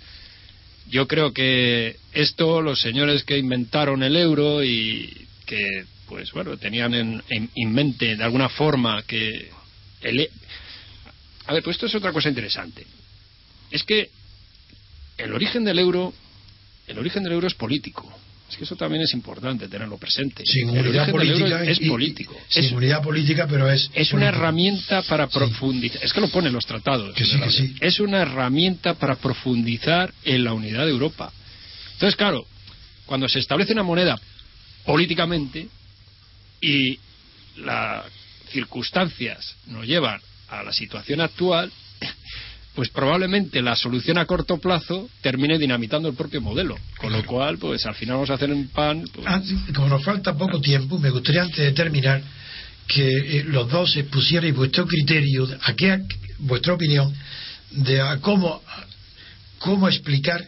[0.91, 5.11] Yo creo que esto los señores que inventaron el euro y
[5.47, 9.49] que pues bueno tenían en, en mente de alguna forma que
[10.01, 10.29] el,
[11.45, 12.85] a ver, pues esto es otra cosa interesante.
[13.71, 14.09] Es que
[15.17, 16.13] el origen del euro,
[16.87, 18.11] el origen del euro es político.
[18.49, 20.45] Es que eso también es importante tenerlo presente.
[20.45, 22.37] Sin unidad política es, político.
[22.47, 23.89] Sin es, unidad política, pero es.
[23.93, 26.03] Es una herramienta para profundizar.
[26.03, 27.15] Es que lo ponen los tratados.
[27.15, 27.75] Que sí, que sí.
[27.79, 31.31] Es una herramienta para profundizar en la unidad de Europa.
[31.93, 32.45] Entonces, claro,
[33.05, 34.19] cuando se establece una moneda
[34.85, 35.67] políticamente
[36.61, 36.99] y
[37.57, 38.05] las
[38.51, 40.21] circunstancias nos llevan
[40.59, 41.71] a la situación actual,
[42.75, 46.77] pues probablemente la solución a corto plazo termine dinamitando el propio modelo.
[46.97, 49.05] Con lo cual, pues al final vamos a hacer un pan.
[49.13, 49.41] Pues, ah,
[49.75, 52.21] como nos falta poco tiempo, me gustaría antes de terminar
[52.87, 55.99] que eh, los dos expusierais vuestro criterio, a qué,
[56.39, 57.13] vuestra opinión,
[57.71, 58.61] de cómo,
[59.59, 60.43] cómo explicar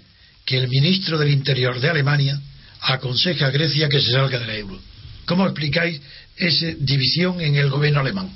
[0.45, 2.39] que el ministro del Interior de Alemania
[2.81, 4.79] aconseja a Grecia que se salga del euro.
[5.25, 6.01] ¿Cómo explicáis
[6.37, 8.29] esa división en el gobierno alemán?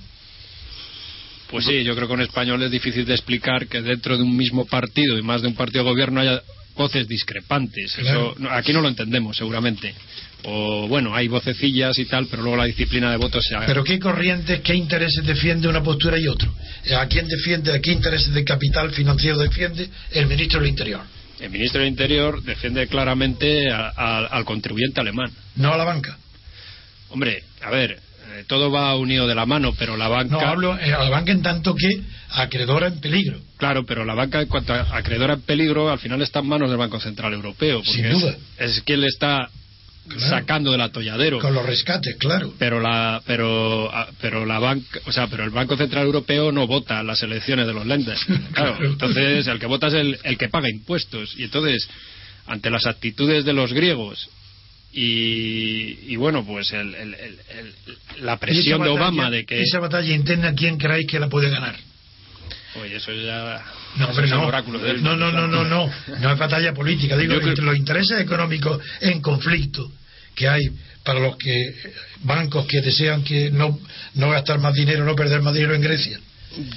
[1.49, 4.35] Pues sí, yo creo que en español es difícil de explicar que dentro de un
[4.37, 6.41] mismo partido y más de un partido de gobierno haya
[6.75, 7.97] voces discrepantes.
[7.97, 9.93] Eso, aquí no lo entendemos, seguramente.
[10.43, 13.99] O bueno, hay vocecillas y tal, pero luego la disciplina de votos se ¿Pero qué
[13.99, 16.53] corrientes, qué intereses defiende una postura y otro?
[16.97, 21.01] ¿A quién defiende, a qué intereses de capital financiero defiende el ministro del Interior?
[21.39, 25.31] El ministro del Interior defiende claramente al contribuyente alemán.
[25.55, 26.17] No a la banca.
[27.09, 27.97] Hombre, a ver, eh,
[28.47, 30.35] todo va unido de la mano, pero la banca.
[30.35, 33.39] No hablo eh, a la banca en tanto que acreedora en peligro.
[33.57, 36.69] Claro, pero la banca, en cuanto a acreedora en peligro, al final está en manos
[36.69, 37.83] del Banco Central Europeo.
[37.83, 38.35] Sin duda.
[38.57, 39.49] Es, quien le está
[40.17, 41.39] sacando del atolladero.
[41.39, 42.53] Con los rescates, claro.
[42.57, 46.67] Pero la, pero, ah, pero la banca, o sea, pero el Banco Central Europeo no
[46.67, 48.25] vota las elecciones de los lenders.
[48.53, 51.35] Claro, entonces el que vota es el, el que paga impuestos.
[51.37, 51.87] Y entonces,
[52.47, 54.29] ante las actitudes de los griegos
[54.91, 56.91] y, bueno, pues el,
[58.21, 59.61] la presión de Obama de que...
[59.61, 61.75] Esa batalla interna, ¿quién creéis que la puede ganar?
[62.81, 63.63] Oye, eso ya...
[63.97, 64.51] No, no.
[64.51, 67.17] no, no, no, no, no, no, es batalla política.
[67.17, 69.91] Digo, entre los intereses económicos en conflicto
[70.35, 70.69] que hay
[71.03, 71.73] para los que
[72.21, 73.79] bancos que desean que no,
[74.15, 76.19] no gastar más dinero, no perder más dinero en Grecia.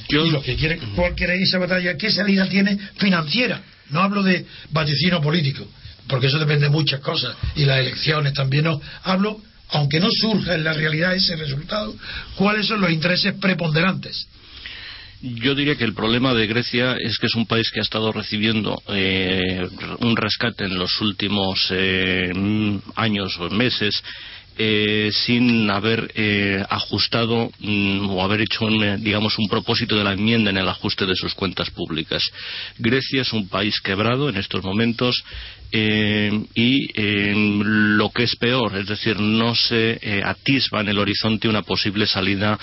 [0.09, 0.25] Yo...
[0.27, 1.97] Y los que quieren, ¿cuál queréis esa batalla?
[1.97, 3.63] ¿Qué salida tiene financiera?
[3.93, 5.67] no hablo de vaticino político,
[6.09, 8.67] porque eso depende de muchas cosas, y las elecciones también.
[9.05, 11.95] Hablo, aunque no surja en la realidad ese resultado,
[12.37, 14.27] cuáles son los intereses preponderantes.
[15.23, 18.11] Yo diría que el problema de Grecia es que es un país que ha estado
[18.11, 19.69] recibiendo eh,
[20.01, 22.33] un rescate en los últimos eh,
[22.97, 24.03] años o meses
[24.59, 30.05] eh, sin haber eh, ajustado mm, o haber hecho un, eh, digamos un propósito de
[30.05, 32.23] la enmienda en el ajuste de sus cuentas públicas.
[32.79, 35.25] Grecia es un país quebrado en estos momentos
[35.75, 36.93] y
[37.65, 42.59] lo que es peor, es decir, no se atisba en el horizonte una posible salida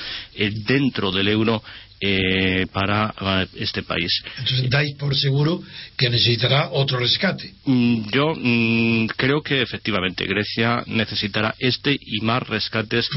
[0.67, 1.63] dentro del euro
[2.01, 3.13] eh, para
[3.55, 4.11] este país.
[4.39, 5.61] Entonces dais por seguro
[5.97, 7.53] que necesitará otro rescate.
[7.65, 13.07] Mm, yo mm, creo que efectivamente Grecia necesitará este y más rescates.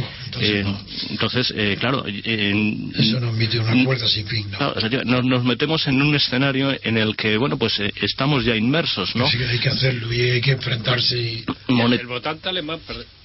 [1.10, 2.04] entonces, eh, eh, claro.
[2.06, 4.50] Eso nos mete una puerta sin fin.
[4.50, 5.22] ¿no?
[5.22, 9.28] nos, metemos en un escenario en el que, bueno, pues estamos ya inmersos, ¿no?
[9.28, 11.18] Sí, hay que hacerlo y hay que enfrentarse.
[11.18, 11.44] Y...
[11.68, 12.80] El votante alemán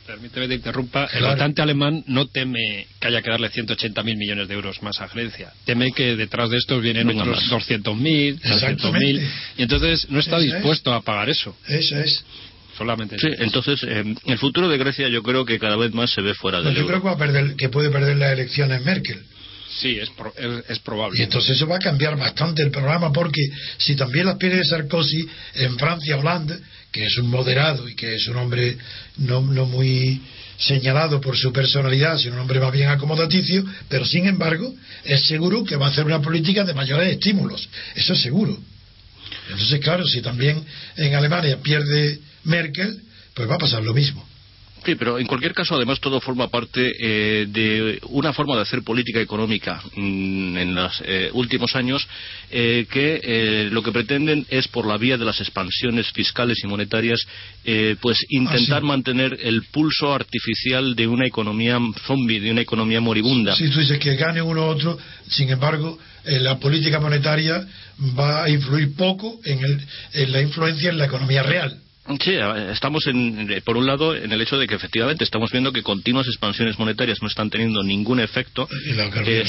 [0.07, 4.53] permíteme que interrumpa, el votante alemán no teme que haya que darle 180.000 millones de
[4.53, 5.51] euros más a Grecia.
[5.65, 9.21] Teme que detrás de estos vienen otros 200.000, 300.000,
[9.57, 11.55] y entonces no está dispuesto a pagar eso.
[11.67, 12.23] Eso es.
[12.77, 16.21] Solamente sí, entonces eh, el futuro de Grecia yo creo que cada vez más se
[16.21, 19.19] ve fuera de Yo creo que, va a perder, que puede perder las elecciones Merkel.
[19.79, 20.09] Sí, es,
[20.69, 21.19] es, probable.
[21.19, 23.41] Y entonces eso va a cambiar bastante el programa porque
[23.77, 26.57] si también las pierde Sarkozy en Francia, Hollande,
[26.97, 28.75] que es un moderado y que es un hombre
[29.17, 30.19] no, muy
[30.57, 35.63] señalado por su personalidad, sino un hombre más bien acomodaticio, pero sin embargo es seguro
[35.63, 37.69] que va a hacer una política de mayores estímulos.
[37.93, 38.57] Eso es seguro.
[39.51, 42.99] Entonces, claro, si también en Alemania pierde Merkel,
[43.35, 44.27] pues va a pasar lo mismo.
[44.85, 48.83] Sí, pero en cualquier caso, además, todo forma parte eh, de una forma de hacer
[48.83, 52.07] política económica mm, en los eh, últimos años
[52.49, 57.19] eh, que lo que pretenden es, por la vía de las expansiones fiscales y monetarias,
[58.01, 63.55] pues intentar ah, mantener el pulso artificial de una economía zombie, de una economía moribunda.
[63.55, 67.65] Sí, tú dices que gane uno u otro, sin embargo, la política monetaria
[68.17, 71.81] va a influir poco en la influencia en la economía real.
[72.21, 72.31] Sí,
[72.71, 76.25] estamos en, por un lado en el hecho de que efectivamente estamos viendo que continuas
[76.27, 79.43] expansiones monetarias no están teniendo ningún efecto eh,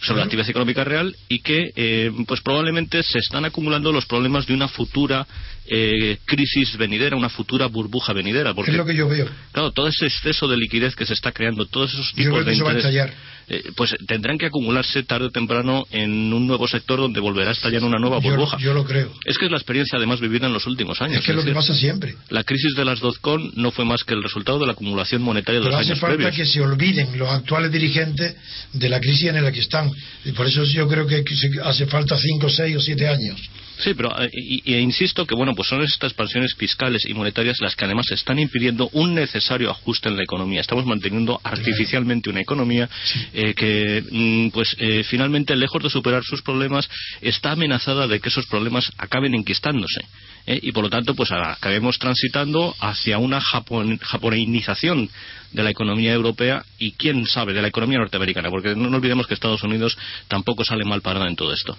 [0.00, 4.46] sobre, la actividad económica real y que eh, pues probablemente se están acumulando los problemas
[4.46, 5.26] de una futura
[5.66, 8.54] eh, crisis venidera, una futura burbuja venidera.
[8.54, 9.28] Porque, es lo que yo veo.
[9.50, 13.14] Claro, todo ese exceso de liquidez que se está creando, todos esos tipos de interés,
[13.48, 17.52] eh, pues tendrán que acumularse tarde o temprano en un nuevo sector donde volverá a
[17.52, 18.58] estallar una nueva burbuja.
[18.58, 19.12] Yo, lo creo.
[19.24, 21.20] Es que es la experiencia además vivida en los últimos años.
[21.20, 22.16] Es que es lo que pasa siempre.
[22.30, 25.60] La crisis de las dotcom no fue más que el resultado de la acumulación monetaria
[25.60, 28.36] de Pero los hace falta que se olviden los actuales dirigentes
[28.72, 29.92] de la crisis en la que están.
[30.24, 31.22] Y por eso yo creo que
[31.62, 33.40] hace falta cinco, seis o siete años.
[33.78, 37.76] Sí, pero eh, y, insisto que bueno, pues son estas expansiones fiscales y monetarias las
[37.76, 40.60] que además están impidiendo un necesario ajuste en la economía.
[40.60, 42.88] Estamos manteniendo artificialmente una economía
[43.34, 46.88] eh, que, mm, pues, eh, finalmente, lejos de superar sus problemas,
[47.20, 50.00] está amenazada de que esos problemas acaben enquistándose.
[50.48, 55.10] y por lo tanto, pues acabemos transitando hacia una japonización
[55.50, 59.26] de la economía europea y quién sabe de la economía norteamericana, porque no, no olvidemos
[59.26, 61.76] que Estados Unidos tampoco sale mal parada en todo esto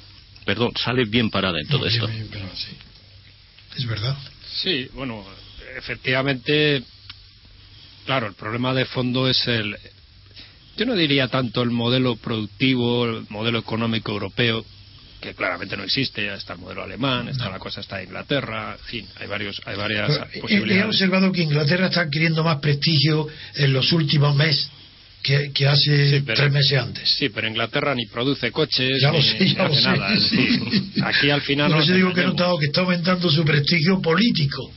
[0.48, 2.08] perdón, sale bien parada en todo esto.
[3.76, 4.18] Es verdad.
[4.64, 5.24] Sí, bueno,
[5.78, 6.82] efectivamente,
[8.06, 9.76] claro, el problema de fondo es el.
[10.78, 14.66] Yo no diría tanto el modelo productivo, el modelo económico europeo,
[15.20, 18.86] que claramente no existe, ya está el modelo alemán, está la cosa está Inglaterra, en
[18.86, 20.86] fin, hay varios, hay varias posibilidades.
[20.86, 24.72] He observado que Inglaterra está adquiriendo más prestigio en los últimos meses
[25.54, 27.10] que, hace tres meses antes.
[27.18, 30.14] Sí, pero Inglaterra ni produce coches, ya ni, sé, ya hace nada.
[31.04, 31.72] aquí al final.
[31.72, 34.72] Por eso digo que he notado que está aumentando su prestigio político.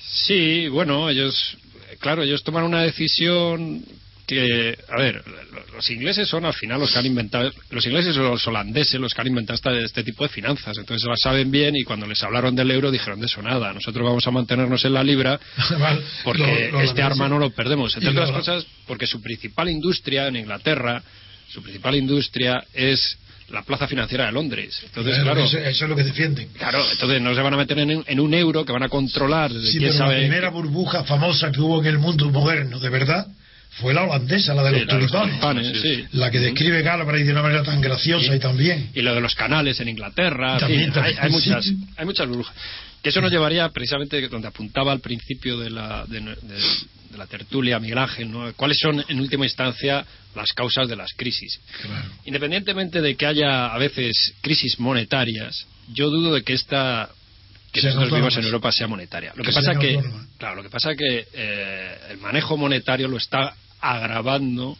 [0.00, 1.56] Sí, bueno, ellos,
[2.00, 3.84] claro, ellos toman una decisión
[4.28, 5.24] que, a ver,
[5.74, 9.14] los ingleses son al final los que han inventado, los ingleses o los holandeses los
[9.14, 12.22] que han inventado este, este tipo de finanzas, entonces las saben bien y cuando les
[12.22, 15.40] hablaron del euro dijeron de eso nada, nosotros vamos a mantenernos en la libra
[16.24, 21.02] porque este arma no lo perdemos, entre otras cosas porque su principal industria en Inglaterra,
[21.48, 23.16] su principal industria es
[23.48, 24.78] la plaza financiera de Londres.
[24.84, 26.48] Entonces, claro, eso, es lo que defienden.
[26.48, 29.50] Claro, entonces no se van a meter en, un euro que van a controlar.
[29.50, 33.26] Sí, pero la primera burbuja famosa que hubo en el mundo moderno, de verdad,
[33.70, 37.80] fue la holandesa, la de los tulipanes, la que describe Galbraith de una manera tan
[37.80, 38.90] graciosa y, también.
[38.94, 42.54] Y lo de los canales en Inglaterra, también, hay, muchas, hay muchas burbujas.
[43.02, 46.20] Que eso nos llevaría precisamente donde apuntaba al principio de la, de,
[47.16, 48.52] la tertulia Miguel Ángel, ¿no?
[48.54, 50.04] cuáles son en última instancia
[50.34, 51.60] las causas de las crisis.
[52.24, 57.10] Independientemente de que haya a veces crisis monetarias, yo dudo de que esta
[57.72, 59.32] que nosotros vivimos en Europa sea monetaria.
[59.34, 60.00] Lo que, pasa que,
[60.38, 64.76] claro, lo que pasa que eh, el manejo monetario lo está agravando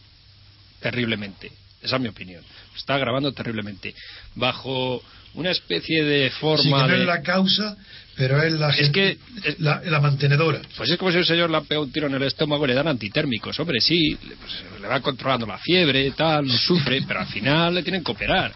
[0.80, 1.52] terriblemente.
[1.82, 2.42] Esa es mi opinión.
[2.72, 3.94] Lo está agravando terriblemente.
[4.34, 5.02] Bajo
[5.34, 6.62] una especie de forma.
[6.62, 7.76] Sí, que no es la causa,
[8.16, 9.18] pero es la, es que,
[9.58, 10.60] la, la, mantenedora.
[10.76, 12.68] Pues es como si el señor le ha pegado un tiro en el estómago y
[12.68, 13.58] le dan antitérmicos.
[13.60, 17.82] Hombre, sí, pues, le va controlando la fiebre, tal, no sufre, pero al final le
[17.82, 18.52] tienen que operar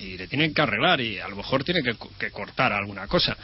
[0.00, 3.36] y le tienen que arreglar y a lo mejor tiene que, que cortar alguna cosa.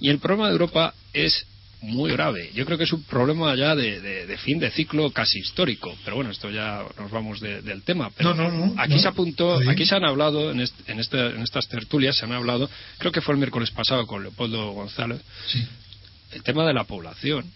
[0.00, 1.46] Y el problema de Europa es
[1.82, 2.50] muy grave.
[2.54, 5.96] Yo creo que es un problema ya de, de, de fin de ciclo casi histórico.
[6.04, 8.10] Pero bueno, esto ya nos vamos de, del tema.
[8.16, 11.18] Pero no, no, no, aquí se apuntó, aquí se han hablado, en, este, en, este,
[11.18, 15.20] en, estas tertulias se han hablado, creo que fue el miércoles pasado con Leopoldo González,
[15.46, 15.66] sí.
[16.32, 17.46] el tema de la población.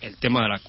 [0.00, 0.60] El tema, de la,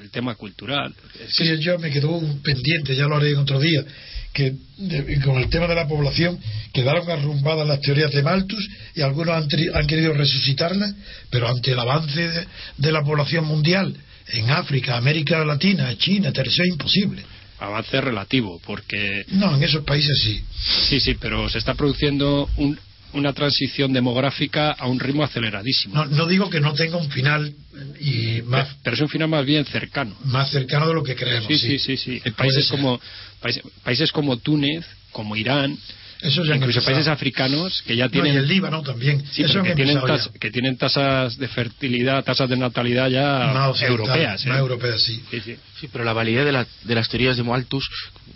[0.00, 0.94] el tema cultural.
[1.28, 3.84] Sí, yo me quedó pendiente, ya lo haré en otro día
[4.32, 6.38] que de, con el tema de la población
[6.72, 10.94] quedaron arrumbadas las teorías de Malthus y algunos han, han querido resucitarlas,
[11.30, 13.96] pero ante el avance de, de, la población mundial
[14.28, 17.24] en África, América Latina, China, es imposible.
[17.58, 19.24] Avance relativo, porque.
[19.32, 20.44] No, en esos países sí.
[20.88, 22.78] Sí, sí, pero se está produciendo un,
[23.12, 25.94] una transición demográfica a un ritmo aceleradísimo.
[25.94, 27.54] No, no, digo que no tenga un final
[28.00, 30.16] y más, pero es un final más bien cercano.
[30.24, 31.46] Más cercano de lo que creemos.
[31.46, 32.20] Sí, sí, sí, sí.
[32.22, 32.30] sí.
[32.32, 33.00] Países como
[33.40, 35.78] países, países como Túnez, como Irán,
[36.20, 39.62] eso ya incluso países africanos que ya tienen no, y el Líbano también sí, eso
[39.62, 43.52] que, tienen tas, que tienen tasas de fertilidad tasas de natalidad ya
[43.86, 44.48] europeas ¿eh?
[44.48, 45.22] europeas sí.
[45.30, 45.56] Sí, sí.
[45.80, 47.88] sí pero la validez de, la, de las teorías de Malthus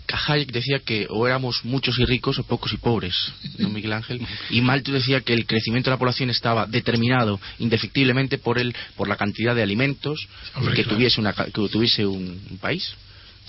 [0.07, 3.15] Hayek decía que o éramos muchos y ricos o pocos y pobres
[3.57, 8.37] ¿no, Miguel Ángel y Malthus decía que el crecimiento de la población estaba determinado indefectiblemente
[8.37, 10.97] por el por la cantidad de alimentos Hombre, que claro.
[10.97, 12.93] tuviese una que tuviese un, un país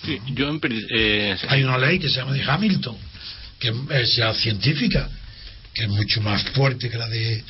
[0.05, 0.61] Sí, yo en,
[0.95, 2.97] eh, hay una ley que se llama de Hamilton
[3.59, 5.09] que es ya científica
[5.73, 7.43] que es mucho más fuerte que la de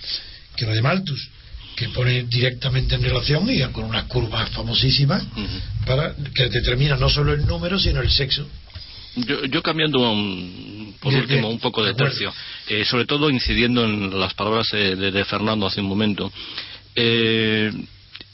[0.56, 1.28] que la de Malthus
[1.76, 5.84] que pone directamente en relación y con unas curvas famosísimas uh -huh.
[5.86, 8.48] para que determina no solo el número sino el sexo
[9.16, 12.32] yo, yo cambiando un, por último un poco de tercio
[12.68, 16.32] eh, sobre todo incidiendo en las palabras eh, de, de, Fernando hace un momento
[16.94, 17.70] eh,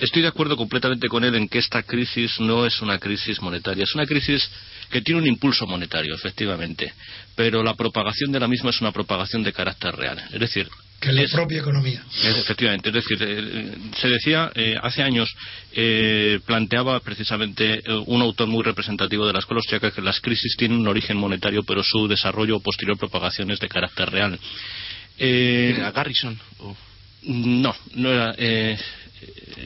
[0.00, 3.84] Estoy de acuerdo completamente con él en que esta crisis no es una crisis monetaria,
[3.84, 4.50] es una crisis
[4.90, 6.94] que tiene un impulso monetario, efectivamente,
[7.36, 10.18] pero la propagación de la misma es una propagación de carácter real.
[10.32, 10.70] Es decir,
[11.00, 12.02] que la es, propia economía.
[12.22, 15.34] Es, efectivamente, es decir, eh, se decía eh, hace años,
[15.72, 20.78] eh, planteaba precisamente un autor muy representativo de la escuela austriaca que las crisis tienen
[20.78, 24.38] un origen monetario, pero su desarrollo o posterior propagación es de carácter real.
[25.18, 26.38] ¿Era Garrison?
[26.58, 26.76] Oh.
[27.22, 28.34] No, no era.
[28.38, 28.78] Eh,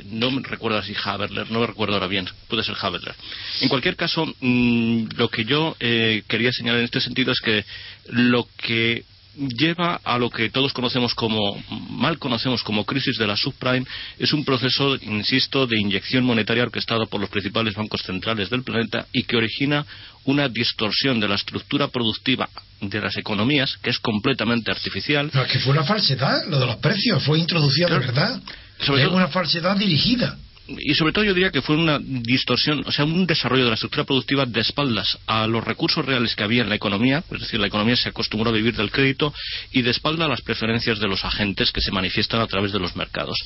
[0.06, 3.14] no me recuerdo si Haberler, no me recuerdo ahora bien, puede ser Haberler.
[3.60, 7.64] En cualquier caso, mmm, lo que yo eh, quería señalar en este sentido es que
[8.08, 9.04] lo que
[9.36, 13.86] lleva a lo que todos conocemos como, mal conocemos como crisis de la subprime,
[14.18, 19.06] es un proceso, insisto, de inyección monetaria orquestado por los principales bancos centrales del planeta
[19.12, 19.84] y que origina
[20.24, 22.48] una distorsión de la estructura productiva
[22.80, 25.30] de las economías que es completamente artificial.
[25.32, 28.00] No, es que fue una falsedad, lo de los precios, fue introducido claro.
[28.00, 28.40] de verdad.
[28.80, 30.36] Sobre es todo, una falsedad dirigida.
[30.66, 33.74] Y sobre todo yo diría que fue una distorsión, o sea, un desarrollo de la
[33.74, 37.60] estructura productiva de espaldas a los recursos reales que había en la economía, es decir,
[37.60, 39.34] la economía se acostumbró a vivir del crédito
[39.72, 42.78] y de espalda a las preferencias de los agentes que se manifiestan a través de
[42.78, 43.36] los mercados.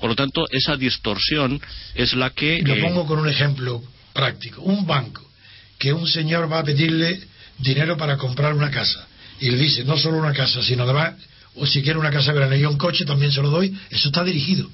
[0.00, 1.60] Por lo tanto, esa distorsión
[1.94, 2.62] es la que...
[2.62, 3.82] Lo pongo con un ejemplo
[4.14, 4.62] práctico.
[4.62, 5.28] Un banco
[5.78, 7.20] que un señor va a pedirle
[7.58, 9.06] dinero para comprar una casa
[9.40, 11.14] y le dice no solo una casa, sino además,
[11.56, 14.24] o si quiere una casa grande y un coche también se lo doy, eso está
[14.24, 14.70] dirigido.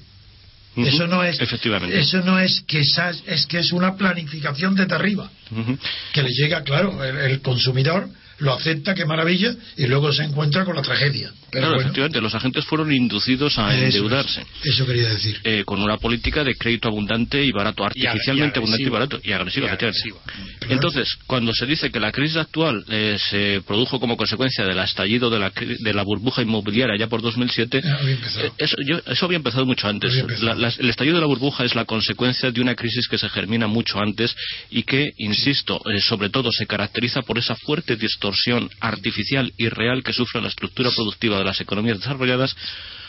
[0.75, 0.87] Uh -huh.
[0.87, 1.99] Eso no es Efectivamente.
[1.99, 5.77] eso no es que es que es una planificación desde arriba uh -huh.
[6.13, 8.07] que le llega claro el, el, consumidor
[8.41, 11.31] lo acepta qué maravilla y luego se encuentra con la tragedia.
[11.51, 14.41] Pero claro, bueno, efectivamente los agentes fueron inducidos a eso endeudarse.
[14.41, 15.39] es, eso quería decir.
[15.43, 19.31] Eh, con una política de crédito abundante y barato artificialmente y abundante y barato y
[19.31, 20.21] agresivo, y agresivo.
[20.25, 20.73] Claro.
[20.73, 25.29] entonces cuando se dice que la crisis actual eh, se produjo como consecuencia del estallido
[25.29, 29.65] de la, de la burbuja inmobiliaria ya por 2007 eh, eso, yo, eso, había empezado
[29.65, 30.15] mucho antes.
[30.15, 30.47] Empezado.
[30.47, 33.29] La, la, el estallido de la burbuja es la consecuencia de una crisis que se
[33.29, 34.35] germina mucho antes
[34.71, 38.30] y que, insisto, eh, sobre todo se caracteriza por esa fuerte distorsión
[38.79, 42.55] artificial y real que sufre la estructura productiva de las economías desarrolladas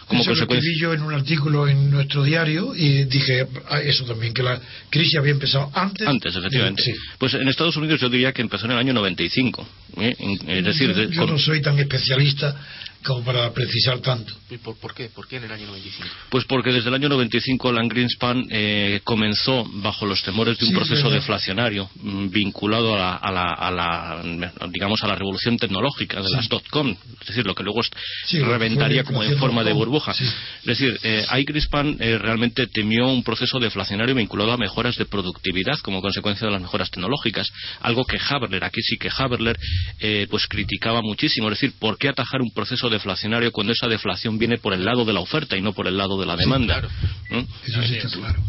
[0.07, 0.69] como eso consecuencia.
[0.69, 4.43] Lo vi yo en un artículo en nuestro diario y dije ah, eso también, que
[4.43, 4.61] la
[4.91, 6.07] crisis había empezado antes.
[6.07, 6.83] Antes, efectivamente.
[6.83, 6.93] Sí.
[7.19, 9.67] Pues en Estados Unidos yo diría que empezó en el año 95.
[9.99, 10.15] ¿eh?
[10.49, 11.31] Es decir, yo, yo con...
[11.31, 12.57] no soy tan especialista
[13.05, 14.33] como para precisar tanto.
[14.51, 15.09] ¿Y por, por qué?
[15.09, 16.09] ¿Por qué en el año 95?
[16.31, 20.71] Pues porque desde el año 95 Alan Greenspan eh, comenzó bajo los temores de un
[20.71, 21.17] Sí, proceso verdad.
[21.19, 24.23] deflacionario mm, vinculado a la, a la- a la,
[24.71, 27.81] digamos a la revolución tecnológica de las dot-com, es decir, lo que luego
[28.27, 30.15] Sí, reventaría como en forma de burbuja.
[30.15, 30.25] sí.
[30.25, 35.07] Es decir, eh, ahí Greenspan eh, realmente temió un proceso deflacionario vinculado a mejoras de
[35.07, 37.49] productividad como consecuencia de las mejoras tecnológicas,
[37.81, 39.59] algo que Haberler, aquí sí que Haberler,
[40.01, 44.39] eh, pues criticaba muchísimo, es decir, ¿por qué atajar un proceso deflacionario cuando esa deflación
[44.39, 46.81] viene por el lado de la oferta y no por el lado de la demanda?
[46.81, 46.89] claro.
[47.31, 47.69] ¿Mm?
[47.69, 48.43] Eso sí está claro.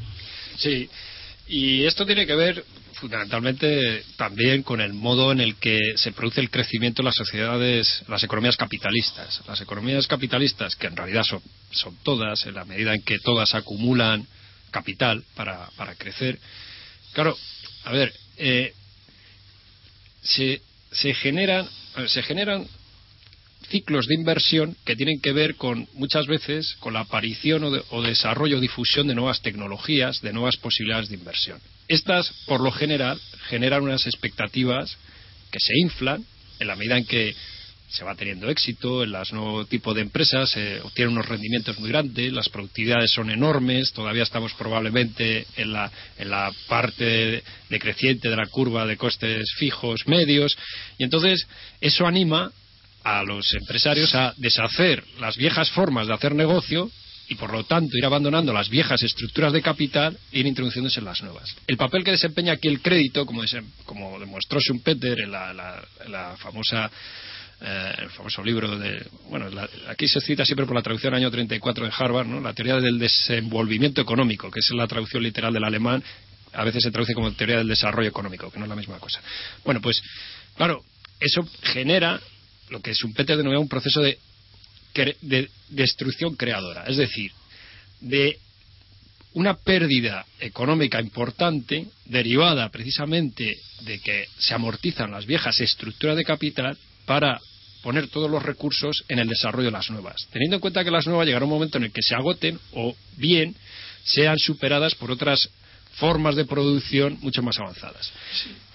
[0.58, 0.90] Sí,
[1.48, 2.64] y esto tiene que ver
[3.04, 8.04] fundamentalmente también con el modo en el que se produce el crecimiento en las sociedades,
[8.08, 9.42] las economías capitalistas.
[9.46, 11.42] Las economías capitalistas, que en realidad son,
[11.72, 14.26] son todas, en la medida en que todas acumulan
[14.72, 16.40] capital para, para crecer.
[17.12, 17.38] Claro,
[17.84, 18.74] a ver, eh,
[20.22, 22.66] se, se generan, a ver, se generan
[23.74, 27.82] ciclos de inversión que tienen que ver con muchas veces con la aparición o, de-
[27.90, 31.60] o desarrollo o difusión de nuevas tecnologías, de nuevas posibilidades de inversión.
[31.88, 33.20] Estas, por lo general,
[33.50, 34.96] generan unas expectativas
[35.52, 36.24] que se inflan
[36.60, 37.34] en la medida en que
[37.90, 41.90] se va teniendo éxito en los nuevos tipos de empresas, se obtienen unos rendimientos muy
[41.90, 48.36] grandes, las productividades son enormes, todavía estamos probablemente en la, en la parte decreciente de
[48.36, 50.56] la curva de costes fijos medios,
[51.00, 51.48] y entonces
[51.82, 52.52] eso anima
[53.04, 56.90] a los empresarios a deshacer las viejas formas de hacer negocio
[57.30, 61.06] y por lo tanto ir abandonando las viejas estructuras de capital e ir introduciéndose en
[61.06, 61.56] las nuevas.
[61.68, 66.92] El papel que desempeña aquí el crédito, como, desem- como demostró Schumpeter en la, famosa
[67.62, 69.48] eh, el famoso libro de bueno
[69.88, 72.42] aquí se cita siempre por la traducción año 34 de Harvard ¿no?
[72.42, 76.04] la teoría del desenvolvimiento económico que es la traducción literal del alemán
[76.52, 79.22] a veces se traduce como teoría del desarrollo económico que no es la misma cosa
[79.64, 80.02] bueno pues
[80.58, 80.84] claro
[81.22, 82.20] eso genera
[82.74, 84.18] lo que Schumpeter denomina un proceso de,
[85.70, 86.86] destrucción creadora.
[86.88, 87.32] Es decir
[88.02, 88.38] de
[89.34, 96.78] una pérdida económica importante derivada precisamente de que se amortizan las viejas estructuras de capital
[97.06, 97.40] para
[97.82, 101.08] poner todos los recursos en el desarrollo de las nuevas, teniendo en cuenta que las
[101.08, 103.56] nuevas llegará un momento en el que se agoten o bien
[104.04, 105.50] sean superadas por otras
[105.96, 108.12] formas de producción mucho más avanzadas.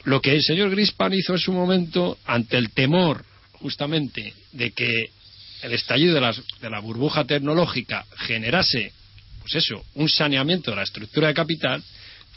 [0.04, 3.24] Lo que el señor Grispan hizo en su momento ante el temor
[3.60, 5.10] justamente de que
[5.62, 8.92] el estallido de, de la burbuja tecnológica generase
[9.48, 11.82] pues eso, un saneamiento de la estructura de capital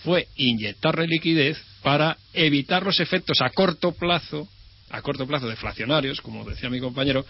[0.04, 4.48] fue inyectarle liquidez para evitar los efectos a corto plazo,
[4.90, 7.26] a corto plazo deflacionarios, como decía mi compañero,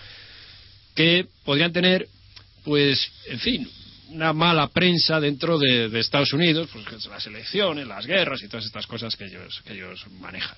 [0.93, 2.07] que podrían tener,
[2.63, 3.71] pues, en fin,
[4.09, 8.85] una mala prensa dentro de, Estados Unidos, pues las elecciones, las guerras y todas estas
[8.85, 10.57] cosas que ellos, que ellos manejan.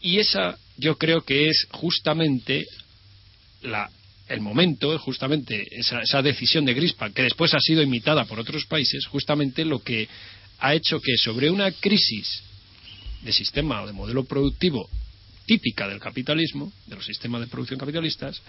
[0.00, 2.66] Y esa yo creo que es justamente
[3.62, 3.90] la,
[4.28, 8.66] el momento, justamente esa, esa decisión de Grispan, que después ha sido imitada por otros
[8.66, 10.08] países, justamente lo que
[10.60, 12.42] ha hecho que sobre una crisis
[13.22, 14.88] de sistema o de modelo productivo
[15.46, 18.40] típica del capitalismo, de los sistemas de producción capitalistas,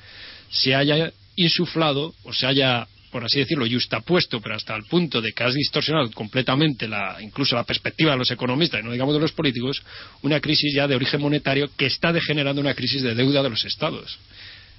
[0.52, 5.32] se haya insuflado o se haya, por así decirlo, yustapuesto, pero hasta el punto de
[5.32, 9.22] que has distorsionado completamente la, incluso la perspectiva de los economistas y no digamos de
[9.22, 9.82] los políticos,
[10.22, 13.66] una crisis ya de origen monetario que está degenerando una crisis de deuda de los
[13.66, 14.20] estados.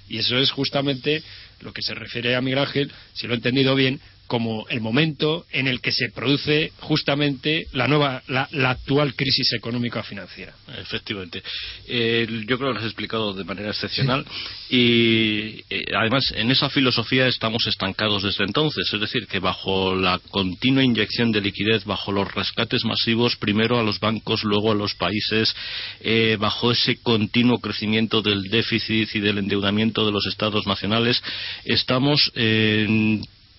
[0.07, 1.23] Y eso es justamente
[1.61, 5.45] lo que se refiere a Miguel Ángel, si lo he entendido bien, como el momento
[5.51, 10.53] en el que se produce justamente la nueva, la, actual crisis económica financiera.
[10.79, 11.43] Efectivamente.
[11.85, 14.25] Yo creo que lo has explicado de manera excepcional
[14.69, 18.89] y eh, además en esa filosofía estamos estancados desde entonces.
[18.93, 23.83] Es decir, que bajo la continua inyección de liquidez, bajo los rescates masivos, primero a
[23.83, 25.53] los bancos, luego a los países,
[25.99, 31.21] eh, bajo ese continuo crecimiento del déficit y del endeudamiento de los estados nacionales,
[31.65, 32.31] estamos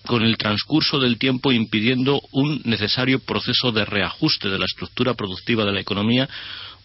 [0.05, 5.65] con el transcurso del tiempo impidiendo un necesario proceso de reajuste de la estructura productiva
[5.65, 6.29] de la economía,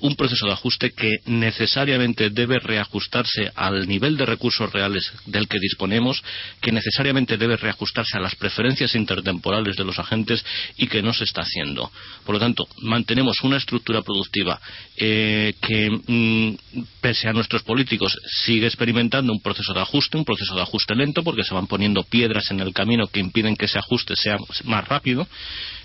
[0.01, 5.59] un proceso de ajuste que necesariamente debe reajustarse al nivel de recursos reales del que
[5.59, 6.23] disponemos,
[6.61, 10.45] que necesariamente debe reajustarse a las preferencias intertemporales de los agentes
[10.77, 11.91] y que no se está haciendo.
[12.25, 14.61] Por lo tanto, mantenemos una estructura productiva
[14.97, 20.55] eh, que, mm, pese a nuestros políticos, sigue experimentando un proceso de ajuste, un proceso
[20.55, 23.79] de ajuste lento, porque se van poniendo piedras en el camino que impiden que ese
[23.79, 25.27] ajuste sea más rápido.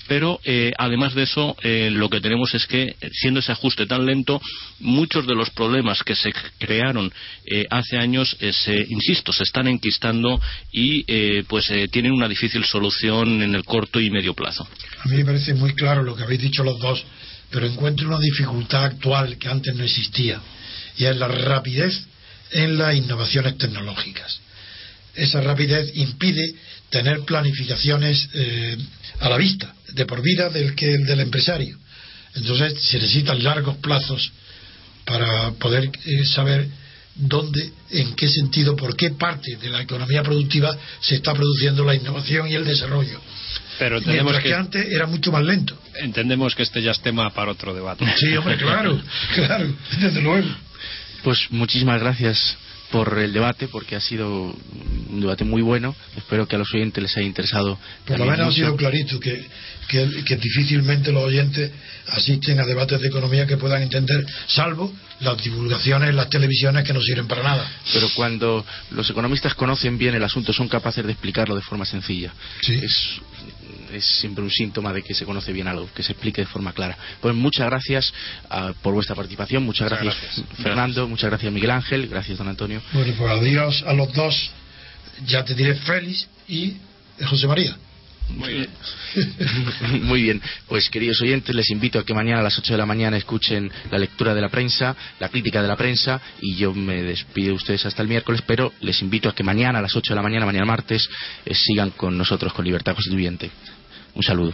[0.07, 4.05] Pero eh, además de eso, eh, lo que tenemos es que, siendo ese ajuste tan
[4.05, 4.41] lento,
[4.79, 7.11] muchos de los problemas que se crearon
[7.45, 10.41] eh, hace años, eh, se, insisto, se están enquistando
[10.71, 14.67] y eh, pues eh, tienen una difícil solución en el corto y medio plazo.
[15.03, 17.03] A mí me parece muy claro lo que habéis dicho los dos,
[17.49, 20.41] pero encuentro una dificultad actual que antes no existía,
[20.97, 22.07] y es la rapidez
[22.51, 24.41] en las innovaciones tecnológicas.
[25.15, 26.55] esa rapidez impide
[26.93, 28.77] tener planificaciones eh,
[29.19, 31.75] a la vista, de por vida del que el del empresario.
[32.35, 34.31] Entonces se necesitan largos plazos
[35.03, 36.67] para poder eh, saber
[37.15, 41.95] dónde, en qué sentido, por qué parte de la economía productiva se está produciendo la
[41.95, 43.19] innovación y el desarrollo.
[43.79, 45.75] Pero tenemos que, antes era mucho más lento.
[45.95, 48.05] Entendemos que este ya es tema para otro debate.
[48.17, 49.01] Sí, hombre, claro,
[49.33, 50.47] claro, desde luego.
[51.23, 52.55] Pues muchísimas gracias
[52.93, 54.55] por el debate, porque ha sido
[55.09, 55.95] un debate muy bueno.
[56.15, 57.79] Espero que a los oyentes les haya interesado.
[58.05, 59.43] Por lo menos ha sido clarito que,
[59.87, 61.71] que, difícilmente los oyentes
[62.09, 67.01] asisten a debates de economía que puedan entender, salvo las divulgaciones las televisiones que no
[67.01, 67.67] sirven para nada.
[67.91, 72.33] Pero cuando los economistas conocen bien el asunto, son capaces de explicarlo de forma sencilla.
[72.61, 72.79] Sí.
[72.81, 73.21] Es,
[73.93, 76.73] es siempre un síntoma de que se conoce bien algo, que se explique de forma
[76.73, 76.97] clara.
[77.21, 78.13] Pues muchas gracias
[78.49, 82.81] ah, por vuestra participación, muchas, gracias, Fernando, muchas gracias Miguel Ángel, gracias don Antonio.
[82.91, 84.51] Bueno, pues adiós a los dos,
[85.25, 86.75] ya te diré Félix y
[87.25, 87.75] José María.
[88.35, 88.69] Muy bien.
[90.03, 90.41] Muy bien.
[90.67, 93.71] Pues queridos oyentes, les invito a que mañana a las 8 de la mañana escuchen
[93.91, 97.53] la lectura de la prensa, la crítica de la prensa y yo me despido de
[97.53, 100.23] ustedes hasta el miércoles, pero les invito a que mañana a las 8 de la
[100.23, 101.07] mañana, mañana martes,
[101.45, 103.51] eh, sigan con nosotros con Libertad Constituyente.
[104.15, 104.53] Un saludo.